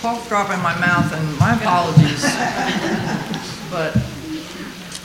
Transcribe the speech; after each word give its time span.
cough 0.00 0.26
drop 0.28 0.50
in 0.50 0.60
my 0.62 0.78
mouth, 0.80 1.12
and 1.12 1.38
my 1.38 1.54
apologies. 1.54 2.24
But 3.70 3.96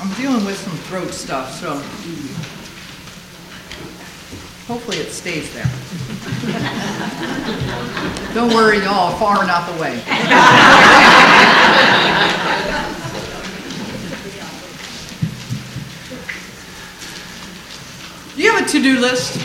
I'm 0.02 0.12
dealing 0.16 0.44
with 0.44 0.58
some 0.58 0.74
throat 0.90 1.14
stuff, 1.14 1.54
so 1.54 1.76
hopefully 4.66 4.98
it 4.98 5.12
stays 5.12 5.54
there. 5.54 5.66
Don't 8.34 8.56
worry, 8.56 8.80
y'all 8.80 9.16
far 9.20 9.44
enough 9.44 9.70
away. 9.78 10.02
Do 18.36 18.42
you 18.42 18.52
have 18.52 18.66
a 18.66 18.68
to-do 18.68 19.00
list? 19.00 19.38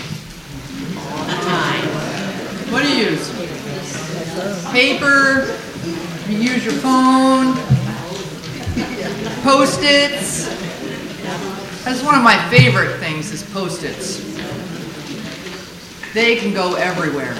What 2.73 2.83
do 2.85 2.89
you 2.89 3.11
use? 3.11 3.40
Paper? 4.73 5.59
You 6.29 6.37
use 6.39 6.65
your 6.65 6.75
phone? 6.75 7.55
Post-its? 9.43 10.49
That's 11.85 12.03
one 12.03 12.15
of 12.15 12.23
my 12.23 12.37
favorite 12.51 12.99
things 12.99 13.33
is 13.33 13.43
Post-its. 13.43 14.19
They 16.15 16.37
can 16.37 16.53
go 16.53 16.75
everywhere. 16.75 17.35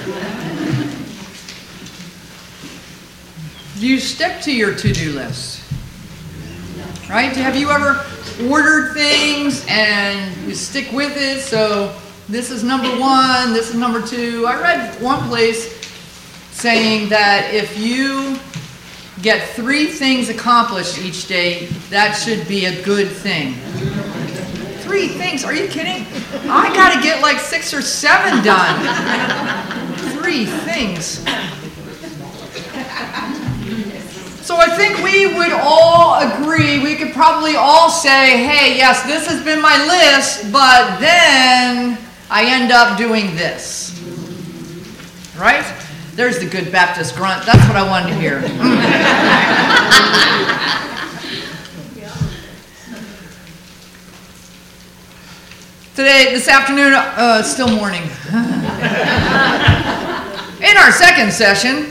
Do 3.79 3.87
you 3.87 3.99
stick 3.99 4.41
to 4.41 4.53
your 4.53 4.75
to-do 4.75 5.13
list? 5.13 5.63
Right? 7.09 7.35
Have 7.35 7.55
you 7.55 7.69
ever 7.71 8.05
ordered 8.49 8.93
things 8.93 9.65
and 9.67 10.35
you 10.47 10.53
stick 10.55 10.91
with 10.91 11.17
it? 11.17 11.41
So 11.41 11.95
this 12.29 12.51
is 12.51 12.63
number 12.63 12.89
one, 12.99 13.53
this 13.53 13.69
is 13.69 13.75
number 13.75 14.01
two. 14.01 14.45
I 14.47 14.61
read 14.61 15.01
one 15.01 15.27
place 15.27 15.80
saying 16.61 17.09
that 17.09 17.51
if 17.51 17.75
you 17.75 18.37
get 19.23 19.49
three 19.55 19.87
things 19.87 20.29
accomplished 20.29 20.99
each 20.99 21.27
day, 21.27 21.65
that 21.89 22.11
should 22.11 22.47
be 22.47 22.65
a 22.65 22.83
good 22.83 23.07
thing. 23.07 23.55
Three 24.81 25.07
things? 25.07 25.43
Are 25.43 25.55
you 25.55 25.67
kidding? 25.67 26.05
I 26.47 26.71
got 26.75 26.93
to 26.93 27.01
get 27.01 27.19
like 27.19 27.39
six 27.39 27.73
or 27.73 27.81
seven 27.81 28.43
done. 28.43 28.77
Three 30.21 30.45
things. 30.45 31.25
So 34.45 34.57
I 34.57 34.69
think 34.77 35.03
we 35.03 35.33
would 35.33 35.53
all 35.53 36.19
agree, 36.19 36.83
we 36.83 36.95
could 36.95 37.11
probably 37.11 37.55
all 37.55 37.89
say, 37.89 38.45
hey, 38.45 38.77
yes, 38.77 39.01
this 39.07 39.25
has 39.25 39.43
been 39.43 39.63
my 39.63 39.77
list, 39.87 40.51
but 40.51 40.99
then 40.99 41.97
I 42.29 42.45
end 42.45 42.71
up 42.71 42.99
doing 42.99 43.35
this. 43.35 43.97
Right? 45.39 45.65
There's 46.13 46.39
the 46.39 46.45
good 46.45 46.73
Baptist 46.73 47.15
grunt. 47.15 47.45
That's 47.45 47.65
what 47.69 47.77
I 47.77 47.87
wanted 47.87 48.09
to 48.09 48.15
hear. 48.15 48.41
Today, 55.95 56.33
this 56.33 56.49
afternoon, 56.49 56.93
uh, 56.93 57.41
still 57.43 57.69
morning. 57.69 58.01
In 60.61 60.77
our 60.77 60.91
second 60.91 61.31
session, 61.31 61.87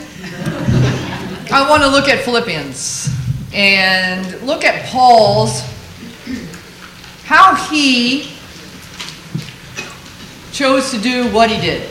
I 1.51 1.67
want 1.69 1.83
to 1.83 1.89
look 1.89 2.09
at 2.09 2.23
Philippians 2.23 3.09
and 3.55 4.39
look 4.43 4.65
at 4.65 4.85
Paul's, 4.87 5.63
how 7.25 7.55
he 7.55 8.35
chose 10.53 10.91
to 10.91 10.99
do 11.01 11.33
what 11.33 11.51
he 11.51 11.59
did. 11.59 11.89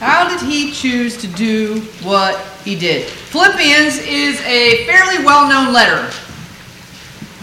How 0.00 0.26
did 0.26 0.40
he 0.40 0.72
choose 0.72 1.18
to 1.18 1.26
do 1.26 1.80
what 2.02 2.40
he 2.64 2.74
did? 2.74 3.04
Philippians 3.04 3.98
is 3.98 4.40
a 4.40 4.86
fairly 4.86 5.22
well 5.22 5.46
known 5.46 5.74
letter. 5.74 6.10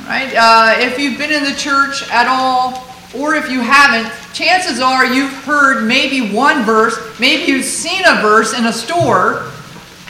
Right? 0.07 0.33
Uh, 0.35 0.73
if 0.79 0.97
you've 0.97 1.19
been 1.19 1.31
in 1.31 1.43
the 1.43 1.53
church 1.53 2.09
at 2.09 2.27
all, 2.27 2.83
or 3.15 3.35
if 3.35 3.51
you 3.51 3.61
haven't, 3.61 4.11
chances 4.33 4.79
are 4.79 5.05
you've 5.05 5.33
heard 5.43 5.85
maybe 5.85 6.33
one 6.33 6.63
verse, 6.63 6.97
maybe 7.19 7.43
you've 7.43 7.63
seen 7.63 8.01
a 8.07 8.21
verse 8.21 8.57
in 8.57 8.65
a 8.65 8.73
store 8.73 9.51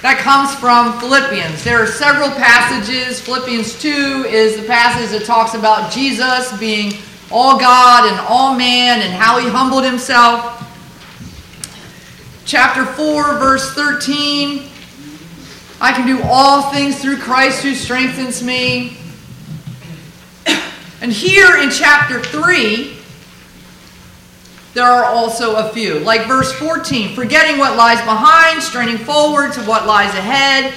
that 0.02 0.20
comes 0.20 0.56
from 0.56 0.98
Philippians. 1.02 1.66
There 1.66 1.84
are 1.84 1.88
several 1.88 2.30
passages. 2.30 3.20
Philippians 3.20 3.78
2 3.82 3.90
is 4.30 4.56
the 4.56 4.66
passage 4.66 5.10
that 5.20 5.26
talks 5.26 5.54
about 5.54 5.92
Jesus 5.92 6.58
being 6.58 6.94
all 7.30 7.60
God 7.60 8.10
and 8.10 8.18
all 8.30 8.56
man 8.56 9.02
and 9.02 9.12
how 9.12 9.38
he 9.38 9.50
humbled 9.50 9.84
himself. 9.84 10.64
Chapter 12.48 12.86
4, 12.86 13.40
verse 13.40 13.74
13 13.74 14.70
I 15.82 15.92
can 15.92 16.08
do 16.08 16.24
all 16.24 16.72
things 16.72 17.00
through 17.00 17.18
Christ 17.18 17.62
who 17.62 17.76
strengthens 17.76 18.42
me. 18.42 18.98
And 21.02 21.12
here 21.12 21.58
in 21.58 21.70
chapter 21.70 22.20
3, 22.24 22.98
there 24.74 24.86
are 24.86 25.04
also 25.04 25.58
a 25.58 25.70
few. 25.74 26.00
Like 26.00 26.26
verse 26.26 26.52
14 26.54 27.16
forgetting 27.16 27.60
what 27.60 27.76
lies 27.76 28.00
behind, 28.00 28.64
straining 28.64 28.98
forward 28.98 29.52
to 29.54 29.62
what 29.64 29.86
lies 29.86 30.14
ahead. 30.16 30.74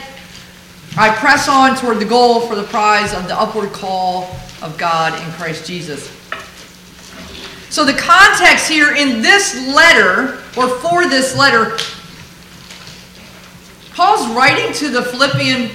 I 0.99 1.15
press 1.15 1.49
on 1.49 1.77
toward 1.77 2.01
the 2.01 2.05
goal 2.05 2.41
for 2.41 2.57
the 2.57 2.65
prize 2.65 3.15
of 3.15 3.29
the 3.29 3.41
upward 3.41 3.73
call 3.73 4.25
of 4.61 4.77
God 4.77 5.15
in 5.25 5.33
Christ 5.35 5.67
Jesus. 5.67 6.20
So, 7.71 7.85
the 7.85 7.95
context 7.95 8.69
here 8.69 8.97
in 8.97 9.23
this 9.23 9.55
letter, 9.69 10.43
or 10.57 10.69
for 10.81 11.09
this 11.09 11.37
letter, 11.37 11.77
Paul's 13.95 14.29
writing 14.35 14.73
to 14.75 14.91
the 14.91 15.03
Philippian 15.03 15.71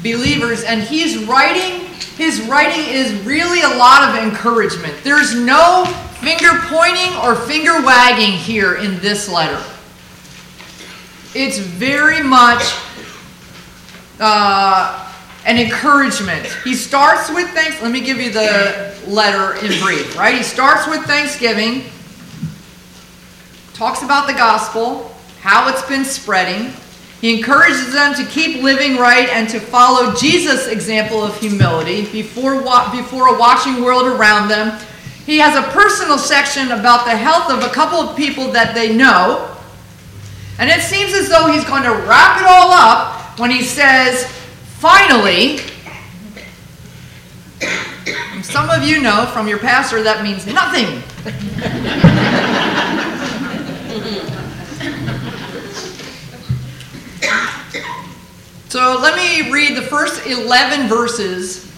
believers, 0.00 0.62
and 0.62 0.80
he's 0.80 1.24
writing, 1.24 1.86
his 2.16 2.40
writing 2.42 2.84
is 2.94 3.12
really 3.26 3.62
a 3.62 3.78
lot 3.78 4.08
of 4.08 4.22
encouragement. 4.22 4.94
There's 5.02 5.34
no 5.34 5.86
finger 6.20 6.50
pointing 6.66 7.16
or 7.24 7.34
finger 7.34 7.84
wagging 7.84 8.32
here 8.32 8.76
in 8.76 9.00
this 9.00 9.28
letter. 9.28 9.60
It's 11.34 11.58
very 11.58 12.22
much 12.22 12.62
uh, 14.20 14.99
an 15.46 15.58
encouragement. 15.58 16.46
He 16.64 16.74
starts 16.74 17.30
with 17.30 17.48
thanks. 17.50 17.80
Let 17.82 17.92
me 17.92 18.00
give 18.00 18.18
you 18.18 18.30
the 18.30 18.94
letter 19.06 19.54
in 19.64 19.80
brief, 19.82 20.16
right? 20.16 20.36
He 20.36 20.42
starts 20.42 20.86
with 20.86 21.04
thanksgiving, 21.04 21.84
talks 23.74 24.02
about 24.02 24.26
the 24.26 24.34
gospel, 24.34 25.14
how 25.40 25.68
it's 25.68 25.86
been 25.86 26.04
spreading. 26.04 26.72
He 27.20 27.36
encourages 27.38 27.92
them 27.92 28.14
to 28.14 28.24
keep 28.24 28.62
living 28.62 28.96
right 28.96 29.28
and 29.28 29.48
to 29.50 29.60
follow 29.60 30.14
Jesus' 30.14 30.68
example 30.68 31.22
of 31.22 31.38
humility 31.38 32.10
before, 32.10 32.62
before 32.92 33.34
a 33.34 33.38
watching 33.38 33.82
world 33.82 34.06
around 34.06 34.48
them. 34.48 34.78
He 35.26 35.38
has 35.38 35.54
a 35.54 35.68
personal 35.70 36.18
section 36.18 36.72
about 36.72 37.04
the 37.04 37.16
health 37.16 37.50
of 37.50 37.62
a 37.62 37.72
couple 37.72 37.98
of 37.98 38.16
people 38.16 38.52
that 38.52 38.74
they 38.74 38.94
know. 38.94 39.54
And 40.58 40.70
it 40.70 40.80
seems 40.82 41.12
as 41.14 41.28
though 41.28 41.50
he's 41.50 41.64
going 41.64 41.82
to 41.82 41.92
wrap 41.92 42.40
it 42.40 42.46
all 42.46 42.70
up 42.72 43.38
when 43.38 43.50
he 43.50 43.62
says, 43.62 44.24
finally, 44.80 45.58
some 48.42 48.70
of 48.70 48.82
you 48.82 49.02
know 49.02 49.26
from 49.26 49.46
your 49.46 49.58
pastor 49.58 50.02
that 50.02 50.22
means 50.22 50.46
nothing. 50.46 51.02
so 58.70 58.98
let 59.02 59.16
me 59.16 59.50
read 59.52 59.76
the 59.76 59.82
first 59.82 60.26
11 60.26 60.88
verses 60.88 61.70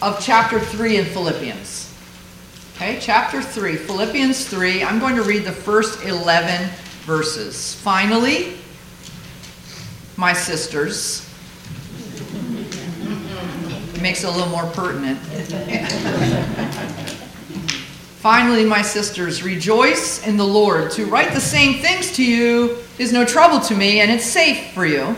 of 0.00 0.18
chapter 0.24 0.58
3 0.58 0.96
in 0.96 1.04
Philippians. 1.04 1.94
Okay, 2.76 2.98
chapter 3.00 3.42
3, 3.42 3.76
Philippians 3.76 4.48
3. 4.48 4.82
I'm 4.82 4.98
going 4.98 5.16
to 5.16 5.22
read 5.22 5.44
the 5.44 5.52
first 5.52 6.04
11 6.04 6.70
verses. 7.02 7.74
Finally, 7.74 8.56
my 10.16 10.32
sisters, 10.32 11.28
makes 14.04 14.22
it 14.22 14.26
a 14.26 14.30
little 14.30 14.50
more 14.50 14.66
pertinent. 14.66 15.18
Finally, 18.18 18.66
my 18.66 18.82
sisters, 18.82 19.42
rejoice 19.42 20.26
in 20.26 20.36
the 20.36 20.44
Lord. 20.44 20.90
To 20.90 21.06
write 21.06 21.32
the 21.32 21.40
same 21.40 21.80
things 21.80 22.12
to 22.16 22.24
you 22.24 22.76
is 22.98 23.14
no 23.14 23.24
trouble 23.24 23.60
to 23.60 23.74
me, 23.74 24.02
and 24.02 24.10
it's 24.10 24.26
safe 24.26 24.74
for 24.74 24.84
you. 24.84 25.16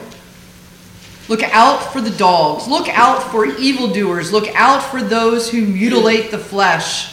Look 1.29 1.43
out 1.43 1.93
for 1.93 2.01
the 2.01 2.13
dogs. 2.17 2.69
Look 2.69 2.89
out 2.89 3.25
for 3.33 3.45
evildoers. 3.45 4.31
Look 4.31 4.55
out 4.55 4.81
for 4.85 5.03
those 5.03 5.51
who 5.51 5.63
mutilate 5.63 6.31
the 6.31 6.39
flesh. 6.39 7.13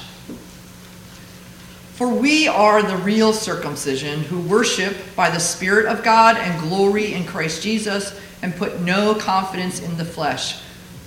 For 1.93 2.07
we 2.07 2.47
are 2.47 2.83
the 2.83 2.97
real 2.97 3.33
circumcision 3.33 4.19
who 4.19 4.41
worship 4.41 4.95
by 5.15 5.31
the 5.31 5.39
Spirit 5.39 5.87
of 5.87 6.03
God 6.03 6.37
and 6.37 6.61
glory 6.61 7.15
in 7.15 7.25
Christ 7.25 7.63
Jesus 7.63 8.19
and 8.43 8.55
put 8.55 8.79
no 8.81 9.15
confidence 9.15 9.81
in 9.81 9.97
the 9.97 10.05
flesh. 10.05 10.62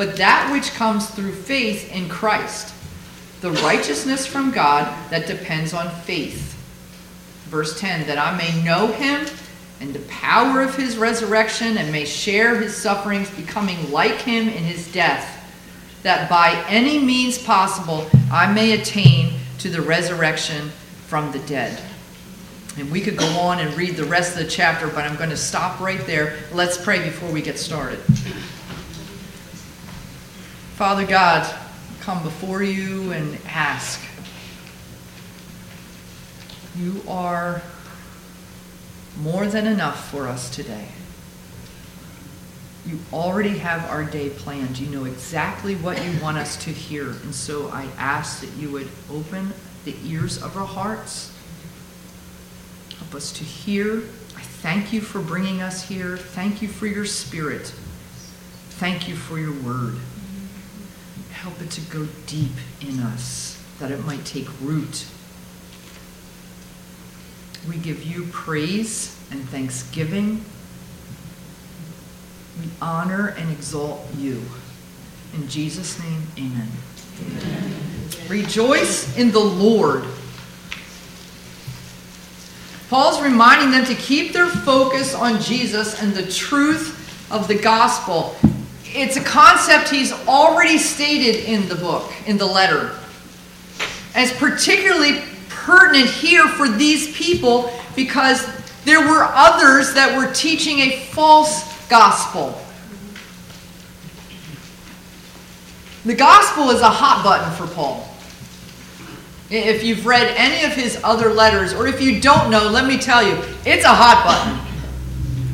but 0.00 0.16
that 0.16 0.50
which 0.50 0.72
comes 0.72 1.10
through 1.10 1.30
faith 1.30 1.94
in 1.94 2.08
Christ, 2.08 2.74
the 3.42 3.50
righteousness 3.50 4.24
from 4.26 4.50
God 4.50 4.86
that 5.10 5.26
depends 5.26 5.74
on 5.74 5.90
faith. 5.90 6.54
Verse 7.50 7.78
10 7.78 8.06
that 8.06 8.16
I 8.16 8.34
may 8.34 8.64
know 8.64 8.86
him 8.86 9.26
and 9.78 9.92
the 9.92 10.00
power 10.08 10.62
of 10.62 10.74
his 10.74 10.96
resurrection 10.96 11.76
and 11.76 11.92
may 11.92 12.06
share 12.06 12.58
his 12.58 12.74
sufferings, 12.74 13.28
becoming 13.28 13.92
like 13.92 14.22
him 14.22 14.48
in 14.48 14.64
his 14.64 14.90
death, 14.90 15.46
that 16.02 16.30
by 16.30 16.64
any 16.66 16.98
means 16.98 17.36
possible 17.36 18.08
I 18.32 18.50
may 18.50 18.80
attain 18.80 19.34
to 19.58 19.68
the 19.68 19.82
resurrection 19.82 20.70
from 21.08 21.30
the 21.30 21.40
dead. 21.40 21.78
And 22.78 22.90
we 22.90 23.02
could 23.02 23.18
go 23.18 23.28
on 23.38 23.58
and 23.58 23.76
read 23.76 23.96
the 23.96 24.04
rest 24.04 24.34
of 24.34 24.44
the 24.44 24.50
chapter, 24.50 24.86
but 24.86 25.04
I'm 25.04 25.16
going 25.16 25.28
to 25.28 25.36
stop 25.36 25.78
right 25.78 26.00
there. 26.06 26.38
Let's 26.54 26.82
pray 26.82 27.04
before 27.04 27.30
we 27.30 27.42
get 27.42 27.58
started. 27.58 27.98
Father 30.80 31.04
God, 31.04 31.46
come 32.00 32.22
before 32.22 32.62
you 32.62 33.12
and 33.12 33.38
ask. 33.44 34.00
You 36.74 37.02
are 37.06 37.60
more 39.20 39.46
than 39.46 39.66
enough 39.66 40.10
for 40.10 40.26
us 40.26 40.48
today. 40.48 40.88
You 42.86 42.98
already 43.12 43.58
have 43.58 43.90
our 43.90 44.04
day 44.04 44.30
planned. 44.30 44.78
You 44.78 44.86
know 44.86 45.04
exactly 45.04 45.74
what 45.74 46.02
you 46.02 46.18
want 46.18 46.38
us 46.38 46.56
to 46.64 46.70
hear. 46.70 47.10
And 47.10 47.34
so 47.34 47.68
I 47.68 47.86
ask 47.98 48.40
that 48.40 48.58
you 48.58 48.70
would 48.70 48.88
open 49.10 49.52
the 49.84 49.94
ears 50.02 50.42
of 50.42 50.56
our 50.56 50.66
hearts. 50.66 51.30
Help 52.96 53.14
us 53.14 53.32
to 53.32 53.44
hear. 53.44 53.96
I 54.34 54.40
thank 54.40 54.94
you 54.94 55.02
for 55.02 55.20
bringing 55.20 55.60
us 55.60 55.86
here. 55.86 56.16
Thank 56.16 56.62
you 56.62 56.68
for 56.68 56.86
your 56.86 57.04
spirit. 57.04 57.66
Thank 58.80 59.08
you 59.08 59.14
for 59.14 59.38
your 59.38 59.52
word. 59.52 59.98
Help 61.40 61.60
it 61.60 61.70
to 61.72 61.80
go 61.82 62.06
deep 62.26 62.52
in 62.80 63.00
us, 63.00 63.62
that 63.78 63.90
it 63.90 64.04
might 64.04 64.24
take 64.24 64.48
root 64.60 65.06
we 67.68 67.76
give 67.76 68.02
you 68.04 68.26
praise 68.32 69.16
and 69.30 69.46
thanksgiving. 69.48 70.44
We 72.60 72.70
honor 72.80 73.34
and 73.38 73.50
exalt 73.50 74.06
you. 74.16 74.42
In 75.34 75.46
Jesus' 75.48 75.98
name, 76.02 76.22
amen. 76.38 76.68
amen. 77.20 77.72
Rejoice 78.28 79.16
in 79.16 79.30
the 79.30 79.40
Lord. 79.40 80.04
Paul's 82.88 83.22
reminding 83.22 83.70
them 83.70 83.84
to 83.84 83.94
keep 83.94 84.32
their 84.32 84.48
focus 84.48 85.14
on 85.14 85.40
Jesus 85.40 86.02
and 86.02 86.12
the 86.12 86.28
truth 86.30 86.96
of 87.30 87.46
the 87.46 87.54
gospel. 87.54 88.34
It's 88.92 89.16
a 89.16 89.22
concept 89.22 89.88
he's 89.88 90.12
already 90.26 90.78
stated 90.78 91.44
in 91.44 91.68
the 91.68 91.76
book, 91.76 92.12
in 92.26 92.36
the 92.36 92.46
letter. 92.46 92.96
As 94.14 94.32
particularly 94.32 95.22
pertinent 95.48 96.08
here 96.08 96.48
for 96.48 96.68
these 96.68 97.14
people 97.16 97.72
because 97.94 98.44
there 98.84 99.00
were 99.00 99.24
others 99.24 99.94
that 99.94 100.16
were 100.16 100.32
teaching 100.32 100.80
a 100.80 100.96
false 101.12 101.88
gospel. 101.88 102.60
The 106.04 106.14
gospel 106.14 106.70
is 106.70 106.80
a 106.80 106.88
hot 106.88 107.22
button 107.22 107.52
for 107.54 107.72
Paul. 107.74 108.06
If 109.50 109.84
you've 109.84 110.06
read 110.06 110.32
any 110.36 110.64
of 110.64 110.72
his 110.72 110.98
other 111.04 111.30
letters, 111.30 111.74
or 111.74 111.86
if 111.86 112.00
you 112.00 112.20
don't 112.20 112.50
know, 112.50 112.68
let 112.68 112.86
me 112.86 112.96
tell 112.96 113.22
you, 113.22 113.34
it's 113.66 113.84
a 113.84 113.88
hot 113.88 114.24
button. 114.24 114.69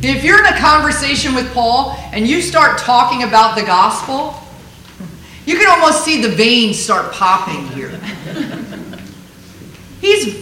If 0.03 0.25
you're 0.25 0.39
in 0.39 0.53
a 0.53 0.59
conversation 0.59 1.35
with 1.35 1.53
Paul 1.55 1.97
and 2.13 2.29
you 2.29 2.43
start 2.43 2.79
talking 2.79 3.23
about 3.23 3.57
the 3.57 3.63
gospel, 3.63 4.35
you 5.47 5.57
can 5.57 5.69
almost 5.69 6.05
see 6.05 6.21
the 6.21 6.29
veins 6.29 6.79
start 6.79 7.13
popping 7.13 7.67
here. 7.69 7.91
He's 10.01 10.35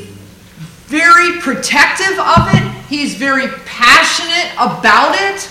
very 0.86 1.40
protective 1.40 2.18
of 2.18 2.48
it, 2.52 2.84
he's 2.88 3.14
very 3.14 3.48
passionate 3.64 4.52
about 4.54 5.14
it. 5.18 5.50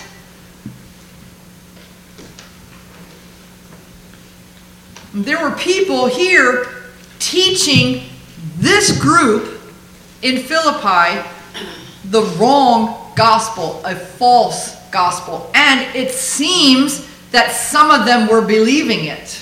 There 5.14 5.42
were 5.42 5.56
people 5.56 6.08
here 6.08 6.68
teaching 7.20 8.04
this 8.58 9.00
group 9.00 9.62
in 10.22 10.40
Philippi 10.40 11.28
the 12.06 12.24
wrong 12.38 13.03
gospel, 13.16 13.82
a 13.86 13.96
false 13.96 14.76
gospel. 14.90 15.50
And 15.54 15.96
it 15.96 16.12
seems 16.12 17.10
that 17.32 17.52
some 17.52 17.92
of 17.92 18.06
them 18.06 18.28
were 18.28 18.46
believing 18.46 19.06
it. 19.06 19.42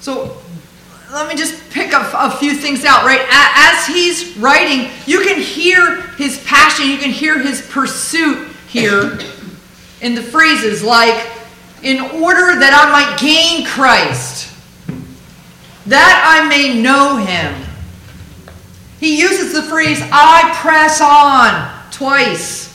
So 0.00 0.36
let 1.10 1.28
me 1.28 1.34
just 1.34 1.70
pick 1.70 1.92
a, 1.92 2.10
a, 2.14 2.30
few 2.30 2.54
things 2.54 2.84
out, 2.84 3.04
right? 3.04 3.24
As 3.30 3.86
he's 3.86 4.36
writing, 4.36 4.90
you 5.06 5.22
can 5.22 5.40
hear 5.40 6.02
his 6.18 6.44
passion, 6.44 6.90
you 6.90 6.98
can 6.98 7.10
hear 7.10 7.38
his 7.38 7.62
pursuit 7.62 8.48
here 8.68 9.18
in 10.02 10.14
the 10.14 10.22
phrases 10.22 10.82
like, 10.82 11.26
in 11.82 12.00
order 12.00 12.58
that 12.58 12.74
I 12.74 12.90
might 12.92 13.18
gain 13.18 13.66
Christ, 13.66 14.52
that 15.86 16.42
I 16.42 16.48
may 16.48 16.82
know 16.82 17.16
him. 17.16 17.63
He 19.00 19.20
uses 19.20 19.52
the 19.52 19.62
phrase, 19.62 20.00
I 20.12 20.52
press 20.60 21.00
on, 21.00 21.90
twice. 21.90 22.74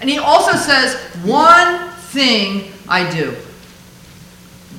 And 0.00 0.08
he 0.08 0.18
also 0.18 0.56
says, 0.56 0.96
one 1.24 1.90
thing 1.90 2.72
I 2.88 3.10
do. 3.10 3.36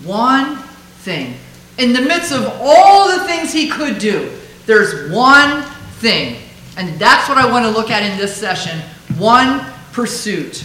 One 0.04 0.58
thing. 1.04 1.36
In 1.78 1.94
the 1.94 2.02
midst 2.02 2.32
of 2.32 2.46
all 2.62 3.18
the 3.18 3.26
things 3.26 3.54
he 3.54 3.70
could 3.70 4.00
do, 4.00 4.38
there's 4.66 5.12
one 5.12 5.64
thing. 6.00 6.38
And 6.78 7.00
that's 7.00 7.30
what 7.30 7.38
I 7.38 7.50
want 7.50 7.66
to 7.66 7.72
look 7.72 7.90
at 7.90 8.04
in 8.04 8.18
this 8.18 8.36
session 8.36 8.80
one 9.18 9.66
pursuit. 9.92 10.58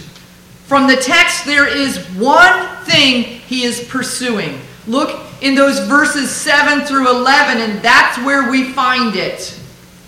From 0.65 0.87
the 0.87 0.95
text, 0.95 1.45
there 1.45 1.67
is 1.67 1.97
one 2.15 2.85
thing 2.85 3.23
he 3.23 3.63
is 3.63 3.83
pursuing. 3.87 4.59
Look 4.87 5.28
in 5.41 5.55
those 5.55 5.79
verses 5.87 6.29
7 6.29 6.85
through 6.85 7.09
11, 7.09 7.61
and 7.61 7.81
that's 7.81 8.17
where 8.25 8.49
we 8.51 8.71
find 8.71 9.15
it. 9.15 9.39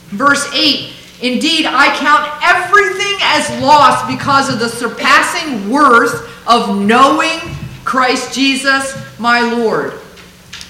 Verse 0.07 0.49
8 0.53 0.93
Indeed, 1.21 1.67
I 1.67 1.95
count 1.97 2.27
everything 2.43 3.17
as 3.21 3.61
lost 3.61 4.07
because 4.07 4.51
of 4.51 4.59
the 4.59 4.69
surpassing 4.69 5.69
worth 5.69 6.27
of 6.47 6.79
knowing 6.81 7.39
Christ 7.83 8.33
Jesus 8.33 8.97
my 9.19 9.41
Lord 9.41 10.01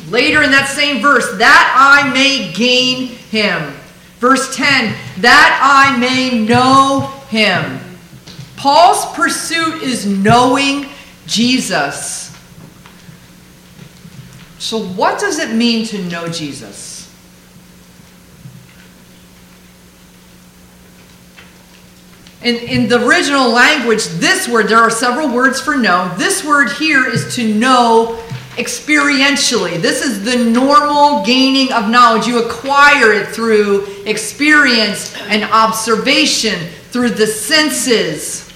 Later 0.10 0.44
in 0.44 0.52
that 0.52 0.68
same 0.68 1.02
verse, 1.02 1.38
that 1.38 1.74
I 1.76 2.12
may 2.12 2.52
gain 2.54 3.08
him. 3.08 3.74
Verse 4.20 4.56
10, 4.56 4.96
that 5.20 5.60
I 5.62 5.98
may 5.98 6.44
know 6.44 7.08
him. 7.30 7.80
Paul's 8.56 9.06
pursuit 9.16 9.82
is 9.82 10.06
knowing 10.06 10.88
Jesus. 11.28 12.21
So, 14.62 14.78
what 14.78 15.20
does 15.20 15.40
it 15.40 15.56
mean 15.56 15.88
to 15.88 16.04
know 16.04 16.28
Jesus? 16.28 17.12
In, 22.44 22.58
in 22.58 22.88
the 22.88 23.04
original 23.04 23.50
language, 23.50 24.06
this 24.06 24.48
word, 24.48 24.68
there 24.68 24.78
are 24.78 24.92
several 24.92 25.34
words 25.34 25.60
for 25.60 25.76
know. 25.76 26.14
This 26.16 26.46
word 26.46 26.72
here 26.74 27.08
is 27.08 27.36
to 27.38 27.54
know 27.56 28.24
experientially. 28.58 29.82
This 29.82 30.06
is 30.06 30.24
the 30.24 30.38
normal 30.38 31.26
gaining 31.26 31.74
of 31.74 31.90
knowledge. 31.90 32.28
You 32.28 32.44
acquire 32.44 33.14
it 33.14 33.30
through 33.30 33.88
experience 34.06 35.16
and 35.22 35.44
observation, 35.44 36.68
through 36.92 37.10
the 37.10 37.26
senses. 37.26 38.51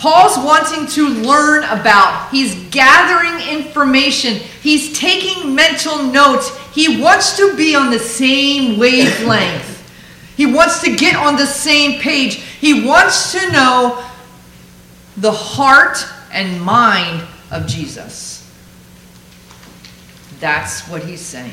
Paul's 0.00 0.38
wanting 0.38 0.86
to 0.86 1.08
learn 1.08 1.62
about. 1.64 2.30
He's 2.30 2.54
gathering 2.70 3.46
information. 3.54 4.36
He's 4.62 4.98
taking 4.98 5.54
mental 5.54 6.04
notes. 6.04 6.56
He 6.74 7.02
wants 7.02 7.36
to 7.36 7.54
be 7.54 7.76
on 7.76 7.90
the 7.90 7.98
same 7.98 8.78
wavelength. 8.78 9.76
He 10.38 10.46
wants 10.46 10.80
to 10.84 10.96
get 10.96 11.16
on 11.16 11.36
the 11.36 11.44
same 11.44 12.00
page. 12.00 12.36
He 12.36 12.86
wants 12.86 13.32
to 13.32 13.52
know 13.52 14.02
the 15.18 15.32
heart 15.32 15.98
and 16.32 16.62
mind 16.62 17.22
of 17.50 17.66
Jesus. 17.66 18.50
That's 20.38 20.88
what 20.88 21.04
he's 21.04 21.20
saying. 21.20 21.52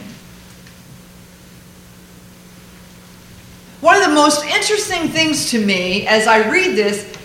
One 3.82 3.98
of 3.98 4.08
the 4.08 4.16
most 4.16 4.46
interesting 4.46 5.10
things 5.10 5.52
to 5.52 5.64
me 5.64 6.08
as 6.08 6.28
I 6.28 6.50
read 6.50 6.78
this 6.78 7.17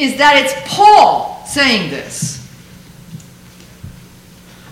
is 0.00 0.16
that 0.18 0.36
it's 0.36 0.54
Paul 0.66 1.44
saying 1.46 1.90
this. 1.90 2.38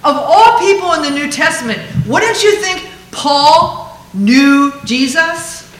Of 0.04 0.16
all 0.16 0.58
people 0.58 0.92
in 0.94 1.02
the 1.02 1.10
New 1.10 1.30
Testament, 1.30 1.80
wouldn't 2.06 2.42
you 2.42 2.56
think 2.56 2.88
Paul 3.10 3.98
knew 4.14 4.72
Jesus? 4.84 5.70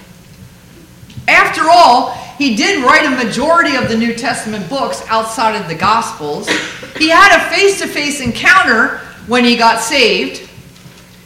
After 1.28 1.62
all, 1.70 2.10
he 2.36 2.56
did 2.56 2.84
write 2.84 3.04
a 3.04 3.24
majority 3.24 3.76
of 3.76 3.88
the 3.88 3.96
New 3.96 4.14
Testament 4.14 4.68
books 4.68 5.02
outside 5.08 5.60
of 5.60 5.68
the 5.68 5.74
Gospels. 5.74 6.48
He 6.96 7.08
had 7.08 7.36
a 7.36 7.50
face 7.50 7.80
to 7.80 7.86
face 7.86 8.20
encounter 8.20 8.98
when 9.26 9.44
he 9.44 9.56
got 9.56 9.80
saved. 9.80 10.48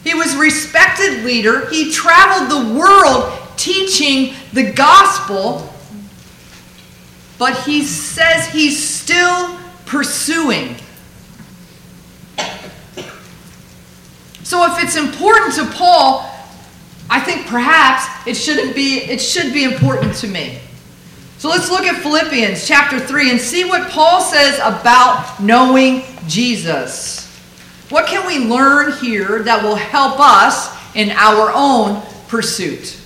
He 0.03 0.13
was 0.13 0.33
a 0.33 0.39
respected 0.39 1.23
leader. 1.23 1.69
He 1.69 1.91
traveled 1.91 2.49
the 2.51 2.79
world 2.79 3.39
teaching 3.57 4.35
the 4.51 4.71
gospel 4.71 5.72
but 7.43 7.57
he 7.63 7.83
says 7.83 8.47
he's 8.47 8.81
still 8.81 9.59
pursuing. 9.85 10.77
So 14.43 14.65
if 14.71 14.81
it's 14.81 14.95
important 14.95 15.53
to 15.55 15.65
Paul, 15.75 16.21
I 17.09 17.19
think 17.19 17.45
perhaps 17.47 18.05
it 18.25 18.35
shouldn't 18.35 18.73
be 18.73 18.99
it 18.99 19.19
should 19.19 19.51
be 19.51 19.65
important 19.65 20.15
to 20.19 20.27
me. 20.27 20.57
So 21.37 21.49
let's 21.49 21.69
look 21.69 21.83
at 21.83 22.01
Philippians 22.01 22.65
chapter 22.65 22.97
3 22.97 23.31
and 23.31 23.41
see 23.41 23.65
what 23.65 23.91
Paul 23.91 24.21
says 24.21 24.57
about 24.59 25.41
knowing 25.41 26.03
Jesus. 26.29 27.27
What 27.89 28.07
can 28.07 28.25
we 28.25 28.39
learn 28.47 28.93
here 28.99 29.43
that 29.43 29.61
will 29.61 29.75
help 29.75 30.17
us 30.17 30.73
in 30.95 31.11
our 31.11 31.51
own 31.53 32.01
pursuit? 32.29 32.97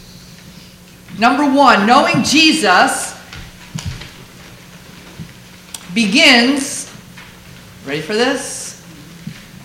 Number 1.17 1.51
1, 1.51 1.88
knowing 1.88 2.22
Jesus 2.22 3.07
begins, 5.98 6.94
ready 7.84 8.01
for 8.01 8.13
this? 8.13 8.86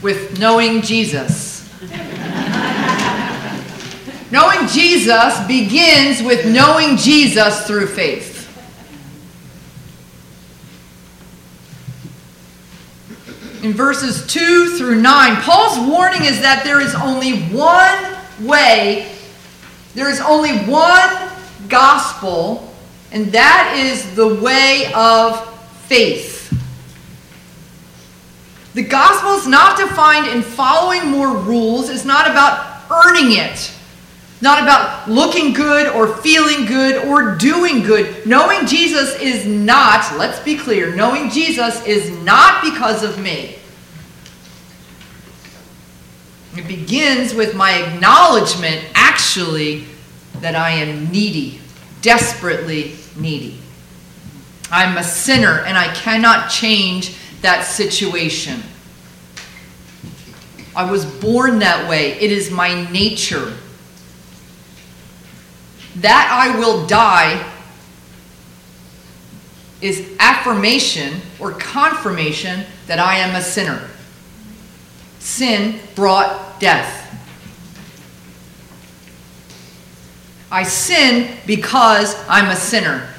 With 0.01 0.41
knowing 0.41 0.81
Jesus. 0.81 1.71
knowing 4.33 4.67
Jesus 4.69 5.47
begins 5.47 6.23
with 6.23 6.47
knowing 6.47 6.97
Jesus 6.97 7.67
through 7.67 7.87
faith. 7.87 8.49
In 13.63 13.75
verses 13.75 14.27
2 14.27 14.79
through 14.79 15.03
9, 15.03 15.37
Paul's 15.43 15.87
warning 15.87 16.25
is 16.25 16.41
that 16.41 16.65
there 16.65 16.81
is 16.81 16.95
only 16.95 17.41
one 17.55 18.17
way, 18.41 19.15
there 19.95 20.09
is 20.09 20.23
only 20.23 20.57
one 20.61 21.31
gospel, 21.69 22.73
and 23.11 23.27
that 23.33 23.75
is 23.77 24.17
the 24.17 24.37
way 24.37 24.91
of 24.95 25.52
faith. 25.93 26.49
The 28.73 28.83
gospel 28.83 29.33
is 29.33 29.47
not 29.47 29.77
defined 29.77 30.27
in 30.27 30.41
following 30.41 31.11
more 31.11 31.37
rules, 31.37 31.91
it's 31.91 32.07
not 32.07 32.31
about 32.31 32.91
earning 32.91 33.37
it. 33.37 33.75
Not 34.41 34.63
about 34.63 35.09
looking 35.09 35.53
good 35.53 35.87
or 35.89 36.17
feeling 36.17 36.65
good 36.67 37.07
or 37.07 37.37
doing 37.37 37.83
good. 37.83 38.27
Knowing 38.27 38.67
Jesus 38.67 39.15
is 39.21 39.47
not, 39.47 40.19
let's 40.19 40.41
be 40.41 40.57
clear, 40.57 40.97
knowing 40.97 41.29
Jesus 41.31 41.85
is 41.87 42.11
not 42.25 42.65
because 42.65 43.05
of 43.05 43.21
me. 43.21 43.57
It 46.57 46.67
begins 46.67 47.35
with 47.35 47.55
my 47.55 47.83
acknowledgement, 47.83 48.85
actually, 48.95 49.85
that 50.41 50.57
I 50.57 50.71
am 50.71 51.11
needy, 51.13 51.61
desperately 52.01 52.97
needy. 53.15 53.62
I'm 54.73 54.97
a 54.97 55.05
sinner 55.05 55.61
and 55.61 55.77
I 55.77 55.93
cannot 55.95 56.51
change 56.51 57.15
that 57.43 57.61
situation. 57.61 58.63
I 60.75 60.91
was 60.91 61.05
born 61.05 61.59
that 61.59 61.89
way. 61.91 62.13
It 62.13 62.33
is 62.33 62.51
my 62.51 62.91
nature. 62.91 63.55
That 65.97 66.29
I 66.33 66.59
will 66.59 66.87
die 66.87 67.47
is 69.83 70.17
affirmation 70.19 71.21
or 71.39 71.53
confirmation 71.53 72.65
that 72.87 72.99
I 72.99 73.19
am 73.19 73.35
a 73.35 73.43
sinner. 73.43 73.91
Sin 75.19 75.81
brought 75.95 76.61
death. 76.61 77.01
I 80.51 80.63
sin 80.63 81.37
because 81.47 82.17
I'm 82.27 82.51
a 82.51 82.57
sinner. 82.57 83.12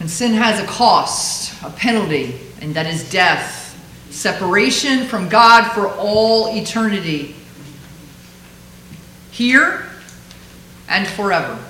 And 0.00 0.10
sin 0.10 0.32
has 0.32 0.58
a 0.58 0.66
cost, 0.66 1.62
a 1.62 1.70
penalty, 1.70 2.40
and 2.62 2.74
that 2.74 2.86
is 2.86 3.08
death. 3.10 3.66
Separation 4.10 5.04
from 5.04 5.28
God 5.28 5.70
for 5.72 5.88
all 5.88 6.56
eternity. 6.56 7.36
Here 9.30 9.86
and 10.88 11.06
forever. 11.06 11.62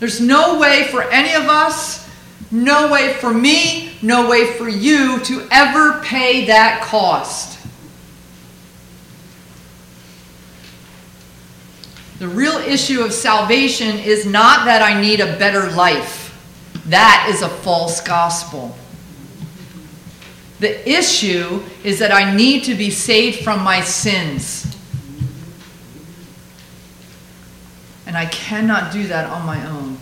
There's 0.00 0.20
no 0.20 0.58
way 0.58 0.88
for 0.90 1.02
any 1.02 1.34
of 1.34 1.48
us, 1.48 2.08
no 2.50 2.90
way 2.90 3.14
for 3.14 3.32
me, 3.32 3.96
no 4.02 4.28
way 4.28 4.52
for 4.52 4.68
you 4.68 5.20
to 5.20 5.46
ever 5.50 6.02
pay 6.02 6.46
that 6.46 6.82
cost. 6.82 7.55
The 12.18 12.28
real 12.28 12.56
issue 12.56 13.02
of 13.02 13.12
salvation 13.12 13.98
is 13.98 14.24
not 14.24 14.64
that 14.64 14.80
I 14.80 15.00
need 15.00 15.20
a 15.20 15.36
better 15.38 15.70
life. 15.70 16.32
That 16.86 17.28
is 17.30 17.42
a 17.42 17.48
false 17.48 18.00
gospel. 18.00 18.76
The 20.60 20.88
issue 20.88 21.62
is 21.84 21.98
that 21.98 22.12
I 22.12 22.34
need 22.34 22.64
to 22.64 22.74
be 22.74 22.90
saved 22.90 23.44
from 23.44 23.62
my 23.62 23.82
sins. 23.82 24.74
And 28.06 28.16
I 28.16 28.26
cannot 28.26 28.92
do 28.92 29.06
that 29.08 29.28
on 29.28 29.44
my 29.44 29.66
own. 29.68 29.98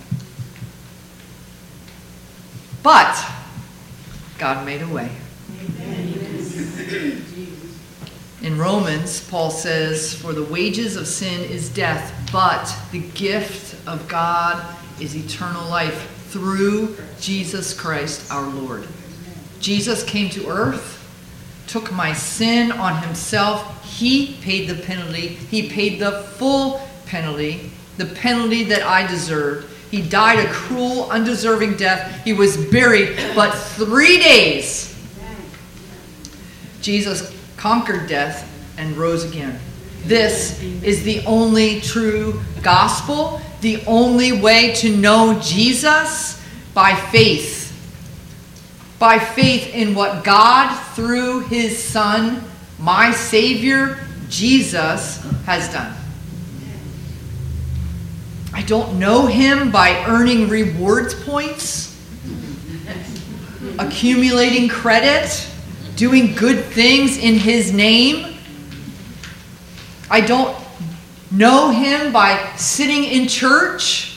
But 2.84 3.18
God 4.38 4.64
made 4.64 4.82
a 4.82 4.88
way. 4.88 5.10
Amen. 5.60 7.24
In 8.44 8.58
Romans, 8.58 9.26
Paul 9.30 9.50
says, 9.50 10.14
For 10.14 10.34
the 10.34 10.44
wages 10.44 10.96
of 10.96 11.08
sin 11.08 11.48
is 11.48 11.70
death, 11.70 12.12
but 12.30 12.70
the 12.92 13.00
gift 13.00 13.74
of 13.88 14.06
God 14.06 14.62
is 15.00 15.16
eternal 15.16 15.66
life 15.70 16.10
through 16.28 16.94
Jesus 17.18 17.72
Christ 17.72 18.30
our 18.30 18.46
Lord. 18.46 18.86
Jesus 19.60 20.04
came 20.04 20.28
to 20.28 20.46
earth, 20.46 21.00
took 21.68 21.90
my 21.90 22.12
sin 22.12 22.70
on 22.70 23.02
himself. 23.02 23.82
He 23.82 24.34
paid 24.42 24.68
the 24.68 24.82
penalty, 24.82 25.28
he 25.28 25.70
paid 25.70 25.98
the 25.98 26.24
full 26.36 26.86
penalty, 27.06 27.70
the 27.96 28.04
penalty 28.04 28.62
that 28.64 28.82
I 28.82 29.06
deserved. 29.06 29.70
He 29.90 30.02
died 30.02 30.38
a 30.44 30.52
cruel, 30.52 31.10
undeserving 31.10 31.78
death. 31.78 32.22
He 32.24 32.34
was 32.34 32.58
buried, 32.58 33.16
but 33.34 33.52
three 33.52 34.18
days, 34.18 34.94
Jesus 36.82 37.34
conquered 37.64 38.06
death, 38.06 38.46
and 38.76 38.94
rose 38.94 39.24
again. 39.24 39.58
This 40.04 40.62
is 40.62 41.02
the 41.02 41.24
only 41.24 41.80
true 41.80 42.38
gospel, 42.62 43.40
the 43.62 43.82
only 43.86 44.32
way 44.32 44.74
to 44.74 44.94
know 44.94 45.40
Jesus 45.42 46.38
by 46.74 46.94
faith. 46.94 47.72
By 48.98 49.18
faith 49.18 49.74
in 49.74 49.94
what 49.94 50.24
God, 50.24 50.78
through 50.94 51.46
his 51.46 51.82
Son, 51.82 52.44
my 52.78 53.12
Savior, 53.12 53.98
Jesus, 54.28 55.24
has 55.46 55.72
done. 55.72 55.96
I 58.52 58.60
don't 58.60 58.98
know 58.98 59.24
him 59.24 59.70
by 59.70 60.04
earning 60.06 60.50
rewards 60.50 61.14
points, 61.14 61.98
accumulating 63.78 64.68
credit 64.68 65.48
doing 65.96 66.34
good 66.34 66.64
things 66.64 67.18
in 67.18 67.34
His 67.34 67.72
name. 67.72 68.36
I 70.10 70.20
don't 70.20 70.56
know 71.30 71.70
Him 71.70 72.12
by 72.12 72.52
sitting 72.56 73.04
in 73.04 73.28
church 73.28 74.14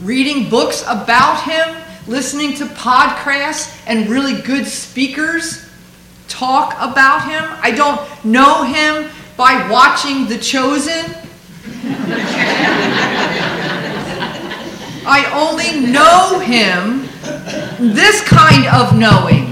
reading 0.00 0.48
books 0.48 0.82
about 0.82 1.42
him, 1.42 1.76
listening 2.06 2.54
to 2.54 2.64
podcasts 2.66 3.80
and 3.86 4.08
really 4.08 4.40
good 4.42 4.66
speakers 4.66 5.68
talk 6.28 6.74
about 6.74 7.24
him. 7.28 7.42
I 7.62 7.72
don't 7.72 8.00
know 8.24 8.62
him 8.62 9.10
by 9.36 9.68
watching 9.68 10.26
The 10.28 10.38
Chosen. 10.38 11.14
I 15.10 15.24
only 15.32 15.80
know 15.90 16.38
him, 16.38 17.08
this 17.78 18.22
kind 18.22 18.66
of 18.66 18.96
knowing. 18.96 19.47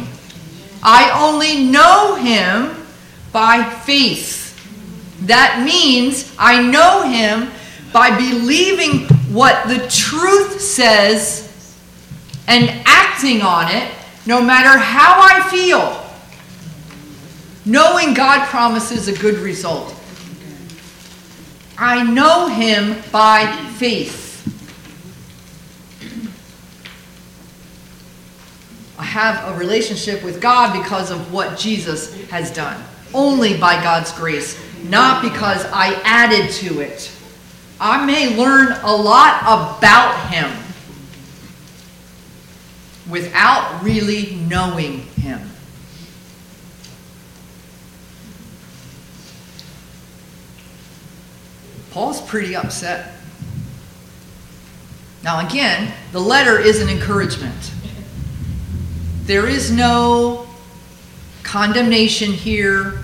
I 0.88 1.10
only 1.20 1.64
know 1.64 2.14
him 2.14 2.86
by 3.32 3.64
faith. 3.64 4.44
That 5.26 5.64
means 5.66 6.32
I 6.38 6.62
know 6.62 7.02
him 7.02 7.50
by 7.92 8.16
believing 8.16 9.08
what 9.34 9.66
the 9.66 9.78
truth 9.88 10.60
says 10.60 11.76
and 12.46 12.70
acting 12.86 13.42
on 13.42 13.68
it, 13.74 13.92
no 14.26 14.40
matter 14.40 14.78
how 14.78 15.20
I 15.20 15.48
feel. 15.50 16.04
Knowing 17.64 18.14
God 18.14 18.46
promises 18.46 19.08
a 19.08 19.18
good 19.18 19.38
result. 19.38 19.92
I 21.76 22.04
know 22.04 22.46
him 22.46 23.02
by 23.10 23.44
faith. 23.76 24.24
I 28.98 29.05
have 29.16 29.54
a 29.54 29.58
relationship 29.58 30.22
with 30.22 30.42
God 30.42 30.78
because 30.82 31.10
of 31.10 31.32
what 31.32 31.58
Jesus 31.58 32.14
has 32.24 32.50
done. 32.50 32.78
Only 33.14 33.56
by 33.56 33.82
God's 33.82 34.12
grace, 34.12 34.60
not 34.90 35.22
because 35.22 35.64
I 35.72 35.98
added 36.04 36.50
to 36.56 36.80
it. 36.80 37.10
I 37.80 38.04
may 38.04 38.36
learn 38.36 38.72
a 38.82 38.94
lot 38.94 39.40
about 39.40 40.30
him 40.30 40.50
without 43.08 43.82
really 43.82 44.34
knowing 44.50 45.00
him. 45.00 45.40
Paul's 51.90 52.20
pretty 52.20 52.54
upset. 52.54 53.14
Now, 55.24 55.46
again, 55.48 55.94
the 56.12 56.20
letter 56.20 56.58
is 56.58 56.82
an 56.82 56.90
encouragement. 56.90 57.72
There 59.26 59.48
is 59.48 59.72
no 59.72 60.46
condemnation 61.42 62.32
here, 62.32 63.00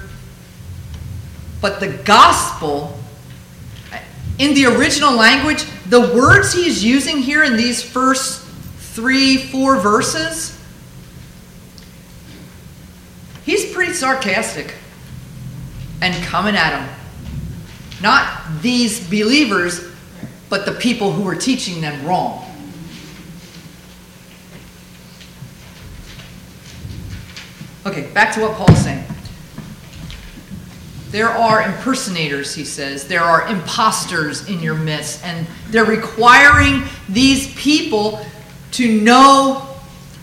but 1.60 1.80
the 1.80 1.88
gospel, 1.88 2.96
in 4.38 4.54
the 4.54 4.66
original 4.66 5.14
language, 5.14 5.64
the 5.88 6.00
words 6.00 6.52
he's 6.52 6.84
using 6.84 7.18
here 7.18 7.42
in 7.42 7.56
these 7.56 7.82
first 7.82 8.46
three, 8.94 9.36
four 9.36 9.80
verses, 9.80 10.56
he's 13.44 13.72
pretty 13.72 13.92
sarcastic 13.92 14.74
and 16.00 16.14
coming 16.24 16.54
at 16.54 16.70
them. 16.70 16.88
Not 18.00 18.62
these 18.62 19.08
believers, 19.08 19.88
but 20.48 20.66
the 20.66 20.72
people 20.72 21.10
who 21.10 21.26
are 21.26 21.34
teaching 21.34 21.80
them 21.80 22.06
wrong. 22.06 22.51
Okay, 27.84 28.02
back 28.12 28.32
to 28.34 28.40
what 28.40 28.52
Paul's 28.52 28.78
saying. 28.78 29.04
There 31.10 31.28
are 31.28 31.62
impersonators, 31.62 32.54
he 32.54 32.64
says. 32.64 33.08
There 33.08 33.20
are 33.20 33.48
imposters 33.48 34.48
in 34.48 34.60
your 34.60 34.76
midst, 34.76 35.24
and 35.24 35.46
they're 35.68 35.84
requiring 35.84 36.84
these 37.08 37.52
people 37.54 38.24
to 38.72 39.00
know, 39.00 39.68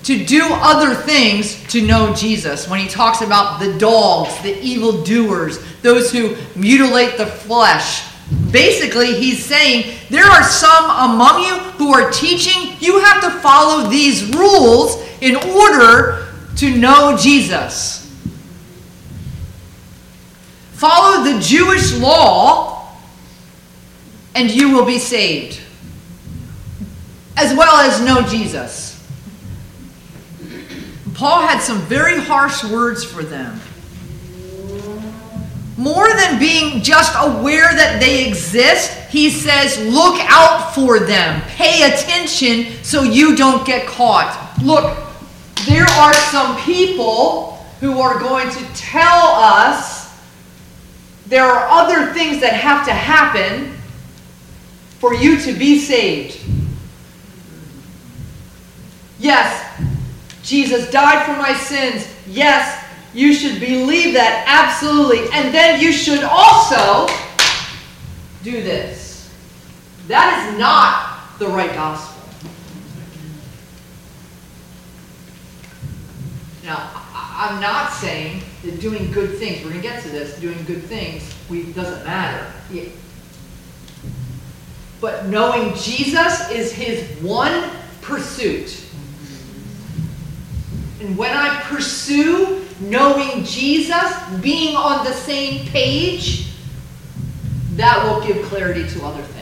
to 0.03 0.25
do 0.25 0.47
other 0.49 0.95
things 0.95 1.61
to 1.67 1.85
know 1.85 2.15
Jesus. 2.15 2.69
When 2.69 2.79
he 2.79 2.87
talks 2.87 3.21
about 3.21 3.59
the 3.59 3.77
dogs, 3.77 4.41
the 4.41 4.57
evildoers, 4.61 5.59
those 5.81 6.13
who 6.13 6.37
mutilate 6.55 7.17
the 7.17 7.27
flesh, 7.27 8.07
basically 8.51 9.15
he's 9.15 9.43
saying 9.43 9.97
there 10.09 10.25
are 10.25 10.43
some 10.43 10.85
among 10.85 11.43
you 11.43 11.55
who 11.77 11.93
are 11.93 12.11
teaching 12.11 12.75
you 12.79 12.99
have 12.99 13.21
to 13.23 13.29
follow 13.41 13.89
these 13.89 14.29
rules 14.35 15.03
in 15.21 15.35
order 15.35 16.28
to 16.59 16.75
know 16.75 17.17
Jesus. 17.17 18.05
Follow 20.73 21.23
the 21.23 21.39
Jewish 21.39 21.93
law, 21.97 22.95
and 24.35 24.49
you 24.49 24.73
will 24.73 24.85
be 24.85 24.97
saved 24.97 25.59
as 27.37 27.55
well 27.55 27.75
as 27.77 28.01
know 28.01 28.21
Jesus. 28.21 28.95
Paul 31.13 31.41
had 31.41 31.59
some 31.59 31.79
very 31.81 32.19
harsh 32.19 32.63
words 32.63 33.03
for 33.03 33.23
them. 33.23 33.59
More 35.77 36.09
than 36.09 36.39
being 36.39 36.81
just 36.81 37.13
aware 37.17 37.73
that 37.73 38.01
they 38.01 38.27
exist, 38.27 38.91
he 39.09 39.29
says, 39.29 39.77
look 39.93 40.19
out 40.29 40.75
for 40.75 40.99
them. 40.99 41.41
Pay 41.47 41.91
attention 41.91 42.83
so 42.83 43.03
you 43.03 43.37
don't 43.37 43.65
get 43.65 43.87
caught. 43.87 44.57
Look, 44.61 45.08
there 45.69 45.85
are 45.85 46.13
some 46.13 46.57
people 46.61 47.57
who 47.79 47.99
are 48.01 48.19
going 48.19 48.49
to 48.49 48.65
tell 48.75 49.27
us 49.27 49.99
there 51.27 51.45
are 51.45 51.67
other 51.69 52.11
things 52.11 52.41
that 52.41 52.53
have 52.53 52.85
to 52.85 52.91
happen 52.91 53.77
for 54.97 55.13
you 55.13 55.39
to 55.39 55.53
be 55.53 55.79
saved. 55.79 56.41
Yes, 59.19 59.65
Jesus 60.43 60.89
died 60.89 61.25
for 61.25 61.39
my 61.39 61.53
sins. 61.53 62.07
Yes, 62.27 62.83
you 63.13 63.33
should 63.33 63.59
believe 63.59 64.13
that, 64.15 64.43
absolutely. 64.47 65.29
And 65.33 65.53
then 65.53 65.79
you 65.79 65.91
should 65.91 66.23
also 66.23 67.07
do 68.43 68.63
this. 68.63 69.31
That 70.07 70.49
is 70.51 70.59
not 70.59 71.37
the 71.37 71.47
right 71.47 71.73
gospel. 71.73 72.08
Now, 76.69 76.87
I'm 77.15 77.59
not 77.59 77.91
saying 77.93 78.43
that 78.63 78.79
doing 78.79 79.11
good 79.11 79.39
things, 79.39 79.65
we're 79.65 79.73
to 79.73 79.79
get 79.79 80.03
to 80.03 80.09
this, 80.09 80.39
doing 80.39 80.63
good 80.65 80.83
things 80.83 81.33
we, 81.49 81.63
doesn't 81.73 82.05
matter. 82.05 82.45
But 85.01 85.25
knowing 85.25 85.73
Jesus 85.73 86.47
is 86.51 86.71
his 86.71 87.09
one 87.23 87.71
pursuit. 88.01 88.85
And 91.01 91.17
when 91.17 91.35
I 91.35 91.59
pursue 91.61 92.63
knowing 92.79 93.43
Jesus, 93.45 94.13
being 94.41 94.75
on 94.75 95.03
the 95.03 95.13
same 95.13 95.65
page, 95.69 96.51
that 97.77 98.03
will 98.03 98.27
give 98.27 98.45
clarity 98.45 98.87
to 98.89 99.05
other 99.05 99.23
things. 99.23 99.38